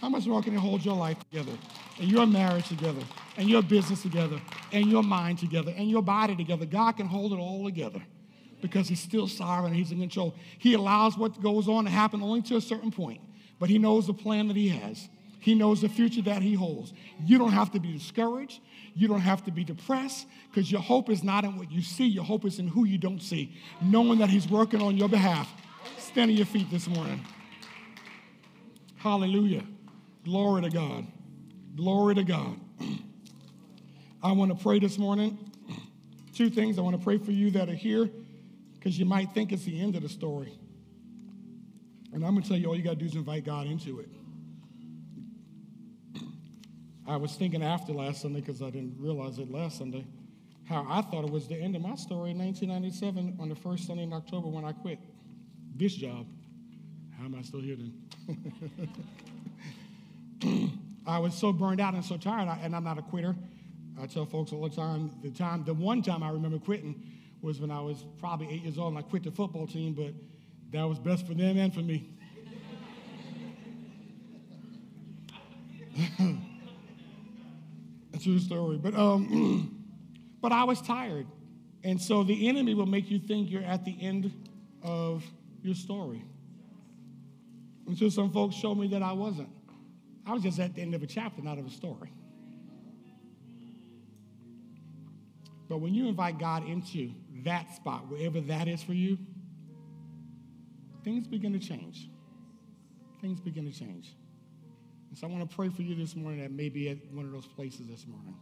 How 0.01 0.09
much 0.09 0.27
more 0.27 0.43
can 0.43 0.53
He 0.53 0.59
hold 0.59 0.85
your 0.85 0.97
life 0.97 1.19
together, 1.31 1.53
and 1.99 2.11
your 2.11 2.27
marriage 2.27 2.69
together, 2.69 3.03
and 3.37 3.49
your 3.49 3.63
business 3.63 4.03
together, 4.03 4.41
and 4.73 4.91
your 4.91 5.03
mind 5.03 5.39
together, 5.39 5.73
and 5.77 5.91
your 5.91 6.03
body 6.03 6.35
together? 6.37 6.67
God 6.67 6.93
can 6.93 7.07
hold 7.07 7.33
it 7.33 7.37
all 7.37 7.65
together 7.65 8.03
because 8.61 8.89
He's 8.89 9.01
still 9.01 9.29
sovereign. 9.29 9.75
He's 9.75 9.93
in 9.93 10.01
control. 10.01 10.35
He 10.59 10.75
allows 10.75 11.19
what 11.19 11.41
goes 11.43 11.69
on 11.69 11.85
to 11.85 11.91
happen 11.91 12.23
only 12.23 12.43
to 12.43 12.57
a 12.57 12.61
certain 12.61 12.91
point, 12.91 13.21
but 13.59 13.69
He 13.69 13.79
knows 13.79 14.07
the 14.07 14.15
plan 14.15 14.49
that 14.49 14.57
He 14.57 14.69
has. 14.71 15.09
He 15.39 15.55
knows 15.55 15.83
the 15.83 15.91
future 15.91 16.23
that 16.23 16.41
He 16.41 16.55
holds. 16.55 16.95
You 17.23 17.37
don't 17.37 17.53
have 17.53 17.71
to 17.73 17.79
be 17.79 17.93
discouraged. 17.93 18.61
You 18.95 19.09
don't 19.09 19.21
have 19.21 19.45
to 19.45 19.51
be 19.51 19.63
depressed 19.63 20.27
because 20.51 20.73
your 20.73 20.81
hope 20.81 21.11
is 21.11 21.23
not 21.23 21.45
in 21.45 21.59
what 21.59 21.71
you 21.71 21.83
see. 21.83 22.07
Your 22.07 22.25
hope 22.25 22.47
is 22.47 22.59
in 22.59 22.69
who 22.69 22.87
you 22.87 22.97
don't 22.97 23.21
see, 23.21 23.55
knowing 23.83 24.21
that 24.21 24.31
He's 24.31 24.49
working 24.49 24.81
on 24.81 24.97
your 24.97 25.09
behalf. 25.09 25.53
Stand 25.99 26.31
on 26.31 26.37
your 26.37 26.47
feet 26.47 26.71
this 26.71 26.89
morning. 26.89 27.21
Hallelujah. 28.97 29.65
Glory 30.25 30.63
to 30.63 30.71
God. 30.71 31.07
Glory 31.77 32.15
to 32.15 32.25
God. 32.25 32.61
I 34.23 34.33
want 34.33 34.57
to 34.57 34.63
pray 34.63 34.79
this 34.79 34.97
morning. 34.97 35.39
Two 36.35 36.49
things. 36.49 36.79
I 36.79 36.83
want 36.83 36.97
to 36.97 37.03
pray 37.03 37.19
for 37.19 37.33
you 37.33 37.51
that 37.53 37.69
are 37.69 37.75
here 37.75 38.09
because 38.75 38.99
you 38.99 39.05
might 39.05 39.33
think 39.33 39.53
it's 39.53 39.65
the 39.65 39.81
end 39.81 39.97
of 39.97 40.03
the 40.03 40.09
story. 40.09 40.57
And 42.13 42.25
I'm 42.25 42.33
going 42.33 42.43
to 42.43 42.49
tell 42.49 42.59
you 42.59 42.69
all 42.69 42.77
you 42.77 42.83
got 42.83 42.91
to 42.91 42.97
do 42.97 43.07
is 43.07 43.15
invite 43.15 43.45
God 43.45 43.67
into 43.67 43.99
it. 44.01 44.09
I 47.07 47.17
was 47.17 47.35
thinking 47.35 47.63
after 47.63 47.93
last 47.93 48.23
Sunday 48.23 48.41
because 48.41 48.63
I 48.63 48.71
didn't 48.71 48.97
realize 48.99 49.39
it 49.39 49.51
last 49.51 49.79
Sunday. 49.79 50.07
how 50.65 50.87
I 50.89 51.03
thought 51.03 51.25
it 51.25 51.31
was 51.31 51.49
the 51.49 51.57
end 51.57 51.75
of 51.77 51.83
my 51.83 51.97
story 51.97 52.31
in 52.31 52.39
1997 52.39 53.37
on 53.41 53.49
the 53.49 53.55
first 53.55 53.87
Sunday 53.87 54.05
in 54.05 54.13
October 54.13 54.49
when 54.49 54.65
I 54.65 54.73
quit 54.73 55.01
this 55.75 55.95
job. 55.95 56.27
How 57.19 57.25
am 57.25 57.35
I 57.35 57.43
still 57.43 57.61
here 57.61 57.77
then? 57.77 57.93
I 61.07 61.19
was 61.19 61.35
so 61.35 61.53
burned 61.53 61.81
out 61.81 61.95
and 61.95 62.05
so 62.05 62.17
tired, 62.17 62.49
and 62.63 62.75
I'm 62.75 62.85
not 62.85 62.99
a 62.99 63.03
quitter. 63.03 63.37
I 64.01 64.07
tell 64.07 64.27
folks 64.27 64.53
all 64.53 64.63
the 64.69 64.75
time 64.75 65.11
the 65.23 65.31
time, 65.31 65.65
the 65.65 65.75
one 65.75 66.03
time 66.03 66.23
I 66.23 66.31
remember 66.31 66.59
quitting 66.59 67.03
was 67.43 67.61
when 67.61 67.71
I 67.71 67.81
was 67.81 68.05
probably 68.19 68.49
eight 68.51 68.63
years 68.63 68.79
old 68.79 68.95
and 68.95 68.99
I 68.99 69.03
quit 69.03 69.23
the 69.23 69.31
football 69.31 69.67
team, 69.67 69.93
but 69.93 70.15
that 70.73 70.89
was 70.89 70.99
best 70.99 71.27
for 71.27 71.35
them 71.35 71.59
and 71.59 71.73
for 71.73 71.81
me. 71.81 72.09
a 78.15 78.19
true 78.19 78.39
story. 78.39 78.79
But 78.79 78.95
um, 78.95 79.87
but 80.41 80.53
I 80.53 80.65
was 80.65 80.81
tired. 80.81 81.27
And 81.85 82.01
so 82.01 82.25
the 82.25 82.49
enemy 82.49 82.73
will 82.75 82.87
make 82.87 83.11
you 83.11 83.19
think 83.19 83.51
you're 83.51 83.63
at 83.63 83.85
the 83.85 83.97
end 84.01 84.33
of 84.83 85.23
your 85.63 85.75
story. 85.75 86.25
Until 87.87 88.11
some 88.11 88.33
folks 88.33 88.57
showed 88.57 88.77
me 88.77 88.89
that 88.89 89.03
I 89.03 89.13
wasn't. 89.13 89.51
I 90.27 90.33
was 90.33 90.43
just 90.43 90.59
at 90.59 90.75
the 90.75 90.83
end 90.83 90.95
of 90.95 91.03
a 91.03 91.07
chapter, 91.07 91.43
not 91.43 91.59
of 91.59 91.67
a 91.67 91.71
story. 91.71 92.13
But 95.69 95.79
when 95.79 95.95
you 95.95 96.09
invite 96.09 96.39
God 96.39 96.67
into 96.69 97.11
that 97.45 97.75
spot, 97.75 98.11
wherever 98.11 98.41
that 98.43 98.69
is 98.69 98.83
for 98.83 98.93
you, 98.93 99.19
things 101.05 101.27
begin 101.27 101.53
to 101.53 101.59
change. 101.59 102.09
Things 103.21 103.41
begin 103.41 103.71
to 103.71 103.77
change. 103.77 104.15
And 105.11 105.19
so 105.19 105.27
I 105.27 105.31
want 105.31 105.49
to 105.49 105.57
pray 105.57 105.69
for 105.69 105.83
you 105.83 105.95
this 105.95 106.17
morning 106.17 106.41
that 106.41 106.51
may 106.51 106.69
be 106.69 106.91
at 106.91 106.99
one 107.13 107.25
of 107.25 107.33
those 107.33 107.47
places 107.47 107.87
this 107.87 108.07
morning. 108.07 108.37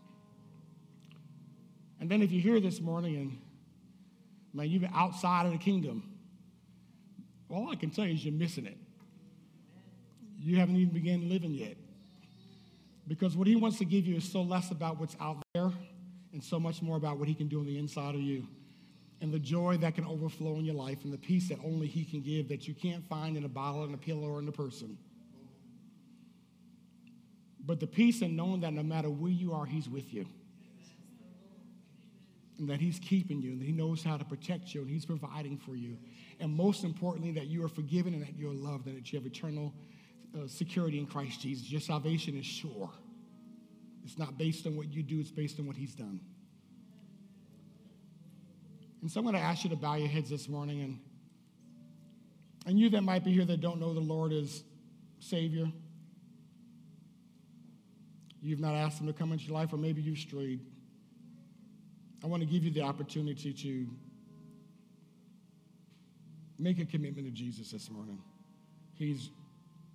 And 2.01 2.11
then 2.11 2.22
if 2.22 2.33
you're 2.33 2.43
here 2.43 2.61
this 2.61 2.80
morning 2.80 3.16
and 3.16 3.39
man, 4.53 4.68
you've 4.70 4.83
been 4.83 4.91
outside 4.95 5.47
of 5.47 5.53
the 5.53 5.59
kingdom, 5.59 6.03
all 7.49 7.70
I 7.70 7.76
can 7.76 7.91
tell 7.91 8.07
you 8.07 8.14
is 8.14 8.24
you're 8.24 8.35
missing 8.35 8.66
it. 8.66 8.78
You 10.43 10.57
haven't 10.57 10.76
even 10.76 10.93
begun 10.93 11.28
living 11.28 11.55
yet. 11.55 11.76
Because 13.07 13.36
what 13.36 13.47
he 13.47 13.55
wants 13.55 13.78
to 13.78 13.84
give 13.84 14.07
you 14.07 14.16
is 14.16 14.30
so 14.30 14.43
less 14.43 14.70
about 14.70 14.99
what's 14.99 15.16
out 15.20 15.43
there 15.55 15.70
and 16.32 16.43
so 16.43 16.59
much 16.59 16.82
more 16.82 16.97
about 16.97 17.18
what 17.18 17.28
he 17.28 17.34
can 17.34 17.47
do 17.47 17.61
on 17.61 17.66
the 17.66 17.78
inside 17.78 18.14
of 18.14 18.20
you. 18.20 18.47
And 19.20 19.32
the 19.32 19.38
joy 19.38 19.76
that 19.78 19.95
can 19.95 20.05
overflow 20.05 20.57
in 20.57 20.64
your 20.64 20.74
life 20.74 21.05
and 21.05 21.12
the 21.12 21.18
peace 21.18 21.49
that 21.49 21.59
only 21.64 21.86
he 21.86 22.05
can 22.05 22.22
give 22.22 22.49
that 22.49 22.66
you 22.66 22.74
can't 22.74 23.09
find 23.09 23.36
in 23.36 23.45
a 23.45 23.49
bottle, 23.49 23.84
in 23.84 23.95
a 23.95 23.97
pill, 23.99 24.24
or 24.24 24.40
in 24.40 24.49
a 24.49 24.53
person. 24.53 24.99
But 27.64 27.78
the 27.78 27.86
peace 27.86 28.22
in 28.22 28.34
knowing 28.34 28.62
that 28.62 28.72
no 28.72 28.82
matter 28.82 29.11
where 29.11 29.30
you 29.30 29.53
are, 29.53 29.64
he's 29.64 29.88
with 29.88 30.12
you. 30.12 30.26
And 32.59 32.68
that 32.68 32.80
he's 32.80 32.99
keeping 32.99 33.40
you, 33.40 33.53
and 33.53 33.62
he 33.62 33.70
knows 33.70 34.03
how 34.03 34.16
to 34.16 34.24
protect 34.24 34.74
you, 34.74 34.80
and 34.80 34.90
he's 34.90 35.07
providing 35.07 35.57
for 35.57 35.76
you. 35.76 35.99
And 36.40 36.53
most 36.53 36.82
importantly, 36.82 37.30
that 37.32 37.47
you 37.47 37.64
are 37.64 37.68
forgiven 37.68 38.14
and 38.14 38.22
that 38.22 38.36
you're 38.36 38.53
loved, 38.53 38.86
and 38.88 38.97
that 38.97 39.12
you 39.12 39.20
have 39.20 39.26
eternal 39.26 39.72
uh, 40.35 40.47
security 40.47 40.99
in 40.99 41.07
Christ 41.07 41.41
Jesus. 41.41 41.70
Your 41.70 41.80
salvation 41.80 42.37
is 42.37 42.47
sure. 42.47 42.91
It's 44.05 44.18
not 44.18 44.39
based 44.39 44.66
on 44.66 44.76
what 44.76 44.93
you 44.93 45.03
do, 45.03 45.20
it's 45.20 45.30
based 45.30 45.59
on 45.61 45.66
what 45.66 45.76
He's 45.76 45.95
done. 45.95 46.20
And 49.01 49.11
so 49.11 49.20
I'm 49.20 49.24
going 49.24 49.35
to 49.35 49.43
ask 49.43 49.64
you 49.64 49.70
to 49.70 49.76
bow 49.76 49.97
your 49.97 50.09
heads 50.09 50.30
this 50.30 50.49
morning. 50.49 50.80
And, 50.80 51.01
and 52.66 52.78
you 52.78 52.89
that 52.91 53.03
might 53.03 53.24
be 53.24 53.33
here 53.33 53.45
that 53.45 53.61
don't 53.61 53.80
know 53.80 53.93
the 53.93 54.01
Lord 54.01 54.33
as 54.33 54.62
Savior, 55.18 55.66
you've 58.41 58.61
not 58.61 58.74
asked 58.74 59.01
Him 59.01 59.07
to 59.07 59.12
come 59.12 59.33
into 59.33 59.45
your 59.45 59.55
life, 59.55 59.72
or 59.72 59.76
maybe 59.76 60.03
you've 60.03 60.18
strayed. 60.18 60.61
I 62.24 62.26
want 62.28 62.43
to 62.43 62.49
give 62.49 62.64
you 62.64 62.70
the 62.70 62.83
opportunity 62.83 63.53
to 63.53 63.87
make 66.59 66.78
a 66.78 66.85
commitment 66.85 67.26
to 67.26 67.33
Jesus 67.33 67.72
this 67.72 67.91
morning. 67.91 68.20
He's 68.95 69.30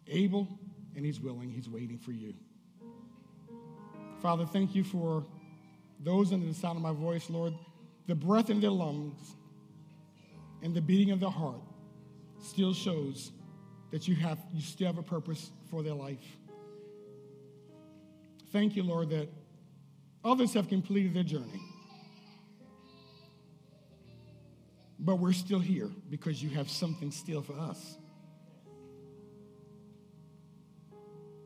able 0.09 0.47
and 0.95 1.05
He's 1.05 1.19
willing. 1.19 1.49
He's 1.49 1.69
waiting 1.69 1.97
for 1.97 2.11
you. 2.11 2.33
Father, 4.21 4.45
thank 4.45 4.73
you 4.75 4.83
for 4.83 5.25
those 5.99 6.33
under 6.33 6.45
the 6.45 6.53
sound 6.53 6.77
of 6.77 6.81
my 6.81 6.91
voice, 6.91 7.29
Lord. 7.29 7.53
The 8.07 8.15
breath 8.15 8.49
in 8.49 8.59
their 8.59 8.71
lungs 8.71 9.35
and 10.63 10.73
the 10.73 10.81
beating 10.81 11.11
of 11.11 11.19
their 11.19 11.29
heart 11.29 11.61
still 12.41 12.73
shows 12.73 13.31
that 13.91 14.07
you 14.07 14.15
have 14.15 14.39
you 14.53 14.61
still 14.61 14.87
have 14.87 14.97
a 14.97 15.03
purpose 15.03 15.51
for 15.69 15.83
their 15.83 15.93
life. 15.93 16.37
Thank 18.51 18.75
you, 18.75 18.83
Lord, 18.83 19.09
that 19.09 19.29
others 20.23 20.53
have 20.53 20.67
completed 20.67 21.13
their 21.13 21.23
journey. 21.23 21.61
But 24.99 25.17
we're 25.17 25.33
still 25.33 25.59
here 25.59 25.89
because 26.09 26.41
you 26.41 26.49
have 26.51 26.69
something 26.69 27.11
still 27.11 27.41
for 27.41 27.53
us. 27.53 27.97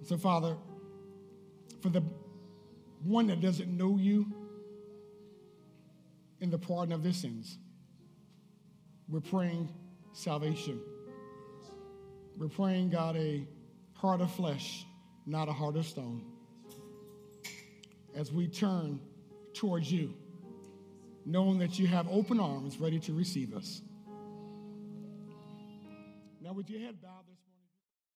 So, 0.04 0.18
Father, 0.18 0.58
for 1.82 1.90
the 1.90 2.04
one 3.04 3.28
that 3.28 3.42
doesn't 3.42 3.76
know 3.76 3.98
you 3.98 4.26
in 6.40 6.50
the 6.50 6.58
pardon 6.58 6.94
of 6.94 7.04
their 7.04 7.14
sins, 7.14 7.58
we're 9.08 9.20
praying 9.20 9.70
salvation. 10.14 10.80
We're 12.38 12.48
praying, 12.48 12.90
God, 12.90 13.16
a 13.16 13.48
heart 13.94 14.22
of 14.22 14.32
flesh, 14.32 14.86
not 15.26 15.50
a 15.50 15.54
heart 15.54 15.76
of 15.76 15.86
stone. 15.86 16.26
As 18.16 18.32
we 18.32 18.48
turn 18.48 19.00
towards 19.54 19.92
you, 19.92 20.14
knowing 21.26 21.60
that 21.60 21.78
you 21.78 21.88
have 21.88 22.08
open 22.10 22.40
arms 22.40 22.78
ready 22.80 23.00
to 23.00 23.14
receive 23.14 23.54
us. 23.54 23.82
Now, 26.42 26.54
would 26.54 26.70
your 26.70 26.82
head 26.82 27.02
bow 27.02 27.22
this 27.30 27.31